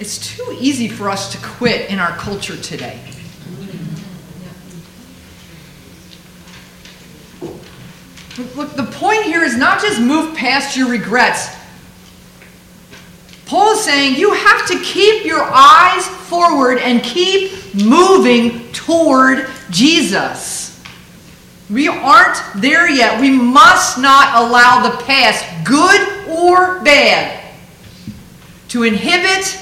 It's 0.00 0.36
too 0.36 0.56
easy 0.58 0.88
for 0.88 1.08
us 1.08 1.30
to 1.32 1.38
quit 1.46 1.88
in 1.90 2.00
our 2.00 2.16
culture 2.16 2.56
today. 2.56 2.98
Look, 8.56 8.74
the 8.74 8.84
point 8.84 9.22
here 9.24 9.44
is 9.44 9.56
not 9.56 9.80
just 9.80 10.00
move 10.00 10.36
past 10.36 10.76
your 10.76 10.88
regrets. 10.88 11.54
Paul 13.46 13.72
is 13.72 13.84
saying 13.84 14.16
you 14.16 14.32
have 14.32 14.66
to 14.68 14.80
keep 14.80 15.24
your 15.24 15.42
eyes 15.42 16.06
forward 16.06 16.78
and 16.78 17.02
keep 17.02 17.74
moving 17.74 18.72
toward 18.72 19.48
Jesus. 19.70 20.82
We 21.70 21.88
aren't 21.88 22.36
there 22.56 22.90
yet. 22.90 23.20
We 23.20 23.30
must 23.30 23.98
not 23.98 24.44
allow 24.44 24.90
the 24.90 25.04
past, 25.04 25.44
good 25.64 26.28
or 26.28 26.82
bad, 26.82 27.40
to 28.68 28.82
inhibit, 28.82 29.60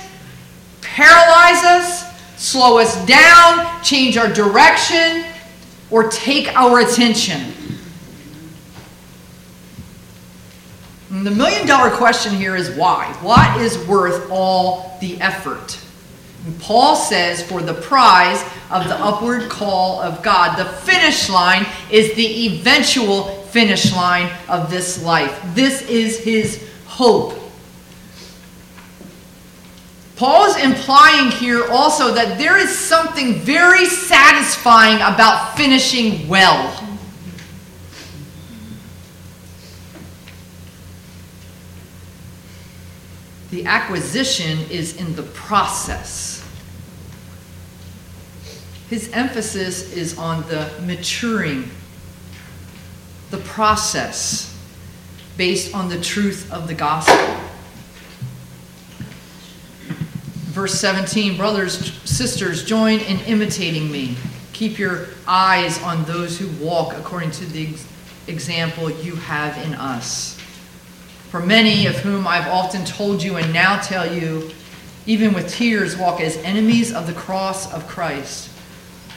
paralyze 0.81 1.63
us, 1.65 2.41
slow 2.41 2.79
us 2.79 3.05
down, 3.05 3.83
change 3.83 4.17
our 4.17 4.33
direction, 4.33 5.25
or 5.91 6.09
take 6.09 6.49
our 6.57 6.81
attention. 6.81 7.53
And 11.13 11.27
the 11.27 11.31
million 11.31 11.67
dollar 11.67 11.91
question 11.91 12.35
here 12.35 12.57
is 12.57 12.71
why? 12.71 13.13
What 13.21 13.61
is 13.61 13.79
worth 13.87 14.31
all 14.31 14.97
the 15.03 15.21
effort? 15.21 15.79
And 16.47 16.59
Paul 16.59 16.97
says, 16.97 17.43
for 17.43 17.61
the 17.61 17.75
prize 17.75 18.43
of 18.71 18.89
the 18.89 18.97
upward 18.97 19.51
call 19.51 20.01
of 20.01 20.23
God, 20.23 20.57
the 20.57 20.65
finish 20.65 21.29
line 21.29 21.67
is 21.91 22.15
the 22.15 22.47
eventual 22.47 23.25
finish 23.45 23.93
line 23.93 24.33
of 24.49 24.71
this 24.71 25.05
life. 25.05 25.39
This 25.55 25.83
is 25.83 26.19
his 26.19 26.67
hope. 26.87 27.39
Paul 30.17 30.47
is 30.47 30.57
implying 30.65 31.31
here 31.33 31.67
also 31.71 32.15
that 32.15 32.39
there 32.39 32.57
is 32.57 32.71
something 32.77 33.35
very 33.35 33.85
satisfying 33.85 34.97
about 34.97 35.57
finishing 35.59 36.27
well. 36.27 36.89
The 43.53 43.67
acquisition 43.67 44.61
is 44.71 44.97
in 44.97 45.15
the 45.15 45.25
process. 45.25 46.43
His 48.89 49.11
emphasis 49.13 49.93
is 49.93 50.17
on 50.17 50.41
the 50.49 50.73
maturing, 50.87 51.69
the 53.29 53.37
process 53.37 54.59
based 55.37 55.75
on 55.75 55.91
the 55.91 56.01
truth 56.01 56.51
of 56.51 56.67
the 56.67 56.73
gospel. 56.73 57.37
Verse 60.49 60.73
17 60.81 61.37
Brothers, 61.37 61.93
sisters, 62.09 62.65
join 62.65 63.01
in 63.01 63.19
imitating 63.27 63.93
me. 63.93 64.17
Keep 64.55 64.79
your 64.79 65.09
eyes 65.29 65.83
on 65.83 66.05
those 66.05 66.39
who 66.39 66.49
walk 66.65 66.95
according 66.95 67.33
to 67.33 67.45
the 67.45 67.75
example 68.29 68.91
you 68.91 69.15
have 69.17 69.59
in 69.67 69.75
us. 69.75 70.42
For 71.33 71.41
many 71.41 71.87
of 71.87 71.97
whom 71.97 72.27
I've 72.27 72.47
often 72.47 72.85
told 72.85 73.23
you 73.23 73.37
and 73.37 73.55
now 73.55 73.81
tell 73.81 74.05
you, 74.15 74.51
even 75.07 75.33
with 75.33 75.49
tears, 75.49 75.97
walk 75.97 76.21
as 76.21 76.37
enemies 76.37 76.93
of 76.93 77.07
the 77.07 77.15
cross 77.15 77.73
of 77.73 77.89
Christ. 77.89 78.51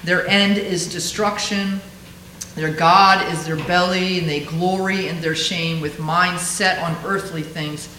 Their 0.05 0.25
end 0.25 0.57
is 0.57 0.89
destruction. 0.89 1.81
Their 2.55 2.71
God 2.71 3.29
is 3.33 3.45
their 3.45 3.57
belly, 3.57 4.17
and 4.17 4.29
they 4.29 4.39
glory 4.45 5.09
in 5.09 5.19
their 5.19 5.35
shame 5.35 5.81
with 5.81 5.99
minds 5.99 6.41
set 6.41 6.79
on 6.79 6.95
earthly 7.05 7.43
things. 7.43 7.89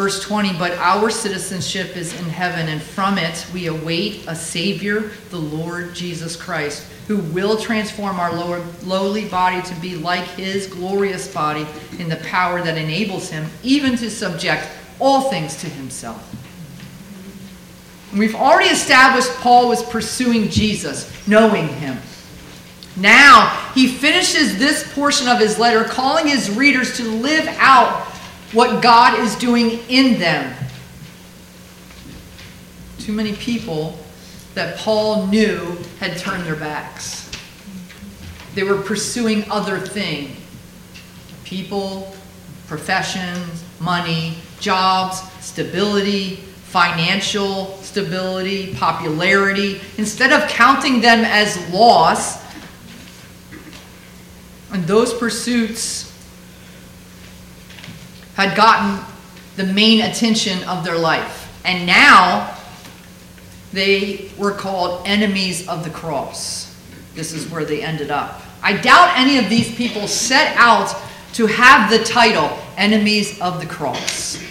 Verse 0.00 0.22
20, 0.22 0.54
but 0.54 0.72
our 0.78 1.10
citizenship 1.10 1.94
is 1.94 2.18
in 2.18 2.24
heaven, 2.24 2.70
and 2.70 2.80
from 2.80 3.18
it 3.18 3.46
we 3.52 3.66
await 3.66 4.24
a 4.26 4.34
Savior, 4.34 5.10
the 5.28 5.36
Lord 5.36 5.92
Jesus 5.92 6.36
Christ 6.36 6.86
who 7.06 7.18
will 7.18 7.58
transform 7.58 8.18
our 8.18 8.32
lower, 8.32 8.64
lowly 8.82 9.28
body 9.28 9.60
to 9.60 9.74
be 9.74 9.96
like 9.96 10.24
his 10.24 10.68
glorious 10.68 11.30
body 11.34 11.66
in 11.98 12.08
the 12.08 12.16
power 12.16 12.62
that 12.62 12.78
enables 12.78 13.28
him 13.28 13.44
even 13.62 13.94
to 13.98 14.08
subject 14.08 14.66
all 14.98 15.28
things 15.28 15.60
to 15.60 15.68
himself. 15.68 16.34
we've 18.16 18.34
already 18.34 18.70
established 18.70 19.28
Paul 19.34 19.68
was 19.68 19.82
pursuing 19.82 20.48
Jesus, 20.48 21.12
knowing 21.26 21.68
him. 21.68 21.98
Now, 22.96 23.70
he 23.74 23.86
finishes 23.86 24.58
this 24.58 24.90
portion 24.94 25.28
of 25.28 25.38
his 25.38 25.58
letter 25.58 25.84
calling 25.84 26.26
his 26.26 26.48
readers 26.56 26.96
to 26.96 27.02
live 27.02 27.46
out 27.58 28.09
what 28.52 28.82
God 28.82 29.18
is 29.20 29.36
doing 29.36 29.78
in 29.88 30.18
them. 30.18 30.54
Too 32.98 33.12
many 33.12 33.34
people 33.34 33.98
that 34.54 34.76
Paul 34.78 35.26
knew 35.28 35.78
had 36.00 36.18
turned 36.18 36.44
their 36.44 36.56
backs. 36.56 37.30
They 38.54 38.64
were 38.64 38.80
pursuing 38.82 39.48
other 39.50 39.78
things 39.78 40.36
people, 41.44 42.14
professions, 42.68 43.64
money, 43.80 44.36
jobs, 44.60 45.20
stability, 45.40 46.36
financial 46.36 47.76
stability, 47.78 48.72
popularity. 48.76 49.80
Instead 49.98 50.32
of 50.32 50.48
counting 50.48 51.00
them 51.00 51.24
as 51.24 51.58
loss, 51.72 52.40
and 54.72 54.84
those 54.84 55.12
pursuits 55.12 56.09
had 58.46 58.56
gotten 58.56 59.04
the 59.56 59.72
main 59.72 60.02
attention 60.02 60.62
of 60.64 60.84
their 60.84 60.96
life. 60.96 61.48
And 61.64 61.86
now 61.86 62.56
they 63.72 64.30
were 64.38 64.52
called 64.52 65.06
enemies 65.06 65.68
of 65.68 65.84
the 65.84 65.90
cross. 65.90 66.74
This 67.14 67.32
is 67.32 67.50
where 67.50 67.64
they 67.64 67.82
ended 67.82 68.10
up. 68.10 68.42
I 68.62 68.76
doubt 68.76 69.16
any 69.16 69.38
of 69.38 69.48
these 69.48 69.74
people 69.74 70.06
set 70.06 70.54
out 70.56 70.94
to 71.34 71.46
have 71.46 71.90
the 71.90 72.02
title 72.04 72.50
enemies 72.76 73.40
of 73.40 73.60
the 73.60 73.66
cross. 73.66 74.42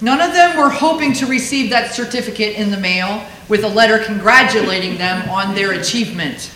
None 0.00 0.20
of 0.20 0.32
them 0.32 0.56
were 0.56 0.68
hoping 0.68 1.12
to 1.14 1.26
receive 1.26 1.70
that 1.70 1.94
certificate 1.94 2.56
in 2.56 2.70
the 2.70 2.76
mail 2.76 3.24
with 3.48 3.62
a 3.62 3.68
letter 3.68 3.98
congratulating 3.98 4.98
them 4.98 5.28
on 5.30 5.54
their 5.54 5.72
achievement. 5.72 6.52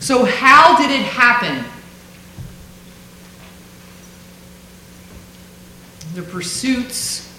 So, 0.00 0.24
how 0.24 0.76
did 0.76 0.90
it 0.90 1.04
happen? 1.04 1.64
Their 6.14 6.24
pursuits 6.24 7.32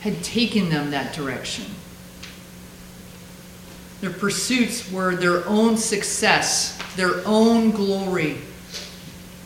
had 0.00 0.22
taken 0.22 0.68
them 0.68 0.90
that 0.90 1.14
direction. 1.14 1.64
Their 4.00 4.10
pursuits 4.10 4.90
were 4.92 5.16
their 5.16 5.46
own 5.48 5.76
success, 5.78 6.78
their 6.96 7.26
own 7.26 7.70
glory, 7.70 8.38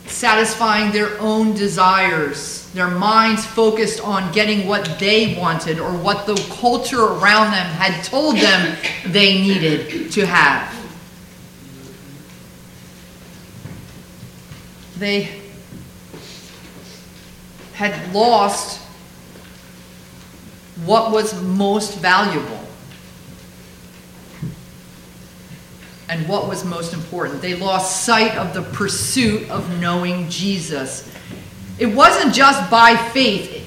satisfying 0.07 0.91
their 0.91 1.19
own 1.21 1.55
desires, 1.55 2.69
their 2.73 2.91
minds 2.91 3.47
focused 3.47 4.03
on 4.03 4.33
getting 4.33 4.67
what 4.67 4.99
they 4.99 5.37
wanted 5.39 5.79
or 5.79 5.93
what 5.93 6.27
the 6.27 6.35
culture 6.61 7.03
around 7.05 7.53
them 7.53 7.67
had 7.67 8.03
told 8.05 8.37
them 8.37 8.77
they 9.07 9.41
needed 9.41 10.11
to 10.13 10.27
have. 10.27 10.77
They 14.99 15.40
had 17.81 18.13
lost 18.13 18.79
what 20.85 21.13
was 21.13 21.41
most 21.43 21.99
valuable. 21.99 22.59
and 26.11 26.29
what 26.29 26.49
was 26.49 26.65
most 26.65 26.93
important. 26.93 27.41
They 27.41 27.55
lost 27.55 28.05
sight 28.05 28.37
of 28.37 28.53
the 28.53 28.63
pursuit 28.63 29.49
of 29.49 29.81
knowing 29.81 30.29
Jesus. 30.29 31.09
It 31.79 31.87
wasn't 31.87 32.35
just 32.35 32.69
by 32.69 32.97
faith, 32.97 33.65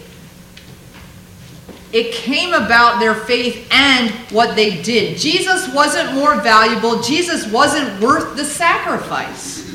it 1.94 2.12
came 2.12 2.54
about 2.54 3.00
their 3.00 3.16
faith 3.16 3.66
and 3.72 4.12
what 4.30 4.58
they 4.58 4.82
did. 4.82 5.18
Jesus 5.18 5.74
wasn't 5.74 6.14
more 6.16 6.36
valuable, 6.42 7.02
Jesus 7.02 7.48
wasn't 7.48 8.02
worth 8.02 8.36
the 8.36 8.44
sacrifice. 8.44 9.73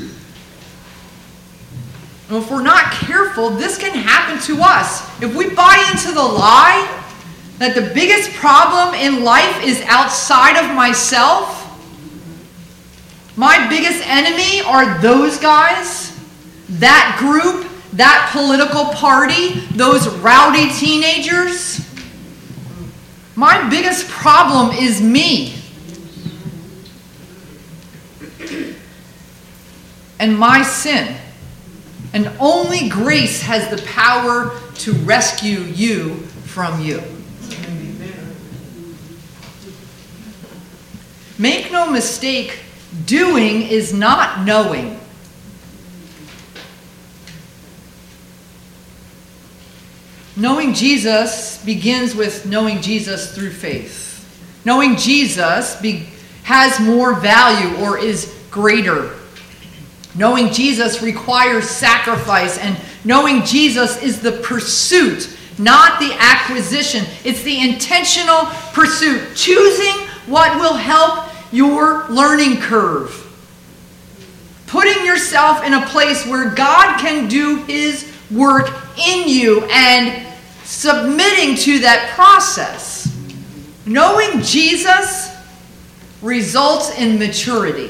And 2.29 2.37
if 2.37 2.51
we're 2.51 2.61
not 2.61 2.93
careful, 2.93 3.49
this 3.49 3.79
can 3.79 3.91
happen 3.91 4.39
to 4.43 4.61
us. 4.61 5.01
If 5.19 5.35
we 5.35 5.49
buy 5.49 5.83
into 5.91 6.13
the 6.13 6.23
lie 6.23 7.03
that 7.57 7.73
the 7.73 7.91
biggest 7.93 8.31
problem 8.33 8.93
in 8.93 9.23
life 9.23 9.63
is 9.63 9.81
outside 9.87 10.63
of 10.63 10.75
myself, 10.75 11.55
my 13.35 13.67
biggest 13.67 14.07
enemy 14.07 14.61
are 14.61 14.99
those 15.01 15.39
guys, 15.39 16.15
that 16.69 17.15
group, 17.17 17.67
that 17.93 18.29
political 18.31 18.85
party, 18.93 19.61
those 19.75 20.07
rowdy 20.17 20.69
teenagers. 20.73 21.83
My 23.35 23.67
biggest 23.69 24.07
problem 24.07 24.69
is 24.75 25.01
me. 25.01 25.55
And 30.19 30.37
my 30.37 30.61
sin. 30.61 31.15
And 32.13 32.31
only 32.39 32.89
grace 32.89 33.41
has 33.41 33.69
the 33.69 33.85
power 33.87 34.59
to 34.75 34.93
rescue 34.93 35.59
you 35.59 36.15
from 36.45 36.81
you. 36.81 37.01
Make 41.37 41.71
no 41.71 41.89
mistake, 41.89 42.59
Doing 43.05 43.61
is 43.61 43.93
not 43.93 44.45
knowing. 44.45 44.99
Knowing 50.35 50.73
Jesus 50.73 51.63
begins 51.63 52.15
with 52.15 52.45
knowing 52.45 52.81
Jesus 52.81 53.35
through 53.35 53.51
faith. 53.51 54.07
Knowing 54.65 54.95
Jesus 54.95 55.75
be, 55.75 56.07
has 56.43 56.79
more 56.79 57.13
value 57.13 57.77
or 57.83 57.97
is 57.97 58.33
greater. 58.49 59.15
Knowing 60.15 60.51
Jesus 60.51 61.01
requires 61.01 61.69
sacrifice, 61.69 62.57
and 62.57 62.77
knowing 63.05 63.43
Jesus 63.43 64.01
is 64.01 64.21
the 64.21 64.31
pursuit, 64.31 65.35
not 65.57 65.99
the 65.99 66.15
acquisition. 66.17 67.05
It's 67.23 67.43
the 67.43 67.61
intentional 67.61 68.45
pursuit, 68.73 69.35
choosing 69.35 70.07
what 70.25 70.55
will 70.59 70.75
help 70.75 71.29
your 71.51 72.07
learning 72.09 72.61
curve. 72.61 73.15
Putting 74.67 75.05
yourself 75.05 75.63
in 75.63 75.73
a 75.73 75.85
place 75.87 76.25
where 76.25 76.53
God 76.53 76.99
can 76.99 77.27
do 77.27 77.63
His 77.63 78.11
work 78.31 78.69
in 78.97 79.27
you 79.27 79.63
and 79.65 80.27
submitting 80.63 81.55
to 81.55 81.79
that 81.79 82.11
process. 82.15 83.07
Knowing 83.85 84.41
Jesus 84.41 85.35
results 86.21 86.95
in 86.97 87.17
maturity. 87.17 87.89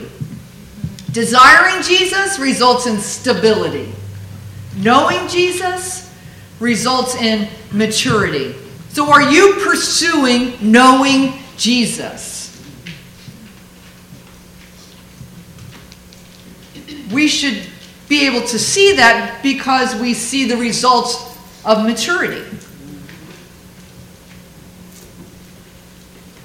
Desiring 1.12 1.82
Jesus 1.84 2.40
results 2.40 2.86
in 2.86 2.98
stability. 3.00 3.92
Knowing 4.78 5.28
Jesus 5.28 6.14
results 6.60 7.16
in 7.16 7.48
maturity. 7.72 8.56
So, 8.90 9.12
are 9.12 9.22
you 9.22 9.56
pursuing 9.62 10.58
knowing 10.62 11.34
Jesus? 11.58 12.40
we 17.12 17.28
should 17.28 17.68
be 18.08 18.26
able 18.28 18.46
to 18.48 18.60
see 18.60 18.96
that 18.96 19.40
because 19.44 19.96
we 19.96 20.14
see 20.14 20.46
the 20.46 20.58
results 20.58 21.38
of 21.66 21.84
maturity. 21.86 22.46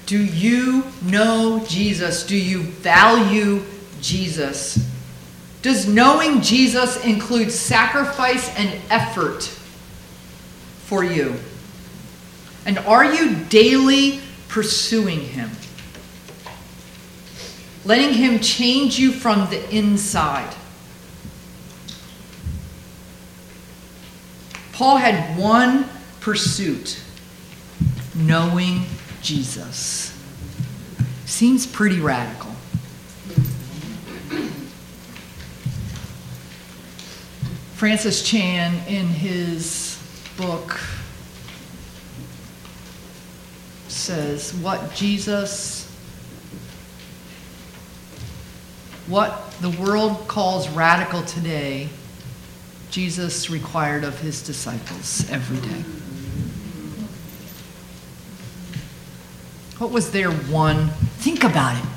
Do 0.05 0.23
you 0.23 0.83
know 1.03 1.63
Jesus? 1.67 2.25
Do 2.25 2.37
you 2.37 2.61
value 2.61 3.63
Jesus? 4.05 4.87
Does 5.61 5.87
knowing 5.87 6.41
Jesus 6.41 7.03
include 7.03 7.51
sacrifice 7.51 8.53
and 8.57 8.79
effort 8.89 9.43
for 10.85 11.03
you? 11.03 11.35
And 12.65 12.77
are 12.79 13.13
you 13.13 13.35
daily 13.49 14.19
pursuing 14.47 15.21
him? 15.21 15.49
letting 17.85 18.13
Him 18.13 18.39
change 18.39 18.99
you 18.99 19.11
from 19.11 19.49
the 19.49 19.69
inside. 19.73 20.53
Paul 24.73 24.97
had 24.97 25.37
one 25.37 25.87
pursuit 26.19 26.99
knowing 28.13 28.81
Jesus. 29.21 30.11
Seems 31.25 31.65
pretty 31.65 32.01
radical. 32.01 32.54
Francis 37.85 38.23
Chan, 38.23 38.73
in 38.87 39.05
his 39.05 40.01
book, 40.37 40.79
says, 43.87 44.55
What 44.55 44.95
Jesus 44.95 45.87
What 49.05 49.51
the 49.61 49.69
world 49.69 50.27
calls 50.27 50.67
radical 50.69 51.21
today, 51.21 51.89
Jesus 52.89 53.51
required 53.51 54.03
of 54.03 54.19
his 54.19 54.41
disciples 54.41 55.29
every 55.29 55.57
day. 55.57 55.83
What 59.77 59.91
was 59.91 60.09
their 60.09 60.31
one? 60.31 60.87
Think 61.19 61.43
about 61.43 61.77
it. 61.77 61.87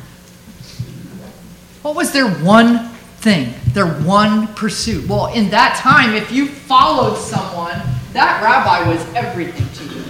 What 1.80 1.94
was 1.94 2.12
their 2.12 2.28
one 2.28 2.87
thing, 3.20 3.54
their 3.72 3.86
one 4.02 4.48
pursuit? 4.54 5.08
Well, 5.08 5.32
in 5.32 5.50
that 5.50 5.76
time, 5.76 6.14
if 6.14 6.30
you 6.30 6.46
followed 6.46 7.16
someone, 7.16 7.80
that 8.12 8.42
rabbi 8.42 8.88
was 8.88 9.04
everything 9.14 9.68
to 9.74 9.94
you. 9.94 10.04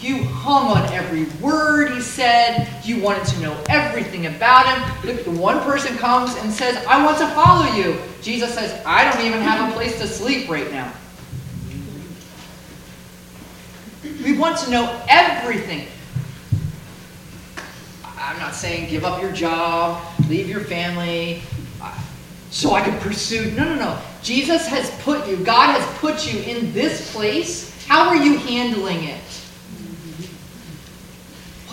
You 0.00 0.24
hung 0.24 0.78
on 0.78 0.92
every 0.92 1.24
word 1.42 1.92
he 1.92 2.00
said. 2.00 2.68
You 2.84 3.02
wanted 3.02 3.26
to 3.26 3.40
know 3.40 3.64
everything 3.68 4.26
about 4.26 4.66
him. 4.66 5.06
Look, 5.06 5.24
the 5.24 5.30
one 5.30 5.60
person 5.60 5.96
comes 5.98 6.34
and 6.36 6.50
says, 6.50 6.82
I 6.86 7.04
want 7.04 7.18
to 7.18 7.28
follow 7.28 7.70
you. 7.74 7.98
Jesus 8.22 8.54
says, 8.54 8.82
I 8.86 9.10
don't 9.10 9.24
even 9.26 9.40
have 9.40 9.70
a 9.70 9.74
place 9.74 9.98
to 10.00 10.06
sleep 10.06 10.48
right 10.48 10.70
now. 10.70 10.90
We 14.24 14.36
want 14.38 14.58
to 14.58 14.70
know 14.70 15.02
everything. 15.08 15.86
I'm 18.04 18.38
not 18.38 18.54
saying 18.54 18.88
give 18.88 19.04
up 19.04 19.20
your 19.20 19.32
job, 19.32 20.02
leave 20.28 20.48
your 20.48 20.60
family, 20.60 21.42
so 22.50 22.74
I 22.74 22.82
can 22.82 22.98
pursue. 23.00 23.50
No, 23.52 23.64
no, 23.64 23.74
no. 23.74 23.98
Jesus 24.22 24.66
has 24.66 24.90
put 25.02 25.26
you, 25.28 25.36
God 25.38 25.78
has 25.78 25.98
put 25.98 26.32
you 26.32 26.40
in 26.40 26.72
this 26.72 27.12
place. 27.12 27.70
How 27.86 28.08
are 28.08 28.16
you 28.16 28.38
handling 28.38 29.04
it? 29.04 29.20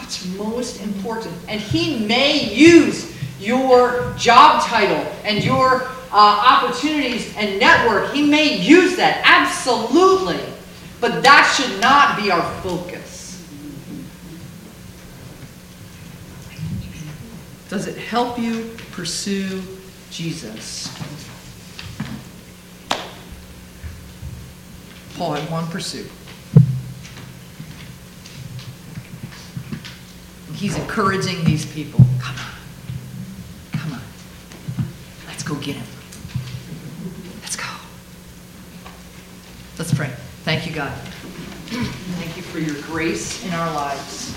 what's 0.07 0.25
most 0.37 0.81
important. 0.81 1.35
And 1.49 1.59
He 1.59 2.05
may 2.05 2.53
use 2.53 3.13
your 3.41 4.13
job 4.17 4.63
title 4.63 5.05
and 5.25 5.43
your 5.43 5.83
uh, 6.13 6.63
opportunities 6.63 7.35
and 7.35 7.59
network. 7.59 8.13
He 8.13 8.25
may 8.25 8.57
use 8.57 8.95
that, 8.95 9.21
absolutely. 9.25 10.39
But 11.01 11.23
that 11.23 11.53
should 11.57 11.81
not 11.81 12.15
be 12.15 12.31
our 12.31 12.61
focus. 12.61 13.45
Does 17.67 17.87
it 17.87 17.97
help 17.97 18.39
you 18.39 18.77
pursue 18.91 19.61
Jesus. 20.11 20.87
Paul 25.17 25.33
had 25.33 25.49
one 25.49 25.65
pursuit. 25.67 26.09
He's 30.53 30.77
encouraging 30.77 31.43
these 31.43 31.65
people. 31.65 31.99
Come 32.19 32.35
on. 32.35 33.79
Come 33.79 33.93
on. 33.93 34.01
Let's 35.27 35.43
go 35.43 35.55
get 35.55 35.75
him. 35.75 35.85
Let's 37.41 37.55
go. 37.55 37.65
Let's 39.77 39.93
pray. 39.93 40.11
Thank 40.43 40.67
you, 40.67 40.73
God. 40.73 40.91
Thank 41.67 42.37
you 42.37 42.43
for 42.43 42.59
your 42.59 42.81
grace 42.83 43.45
in 43.45 43.53
our 43.53 43.73
lives. 43.73 44.35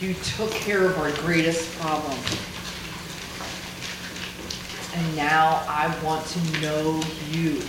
You 0.00 0.14
took 0.14 0.50
care 0.50 0.84
of 0.84 0.98
our 0.98 1.10
greatest 1.22 1.78
problem. 1.78 2.18
And 4.96 5.14
now 5.16 5.62
I 5.68 5.94
want 6.02 6.26
to 6.28 6.60
know 6.62 7.02
you. 7.30 7.60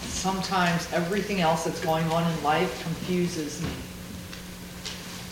Sometimes 0.00 0.90
everything 0.94 1.42
else 1.42 1.64
that's 1.64 1.84
going 1.84 2.06
on 2.06 2.28
in 2.32 2.42
life 2.42 2.82
confuses 2.82 3.60
me. 3.62 3.68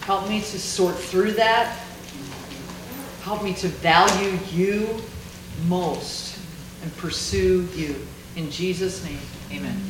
Help 0.03 0.29
me 0.29 0.41
to 0.41 0.61
sort 0.61 0.95
through 0.95 1.33
that. 1.33 1.75
Help 3.23 3.43
me 3.43 3.55
to 3.55 3.69
value 3.69 4.39
you 4.53 5.03
most 5.67 6.39
and 6.83 6.95
pursue 6.99 7.67
you. 7.75 7.97
In 8.37 8.51
Jesus' 8.51 9.03
name, 9.03 9.19
amen. 9.51 9.81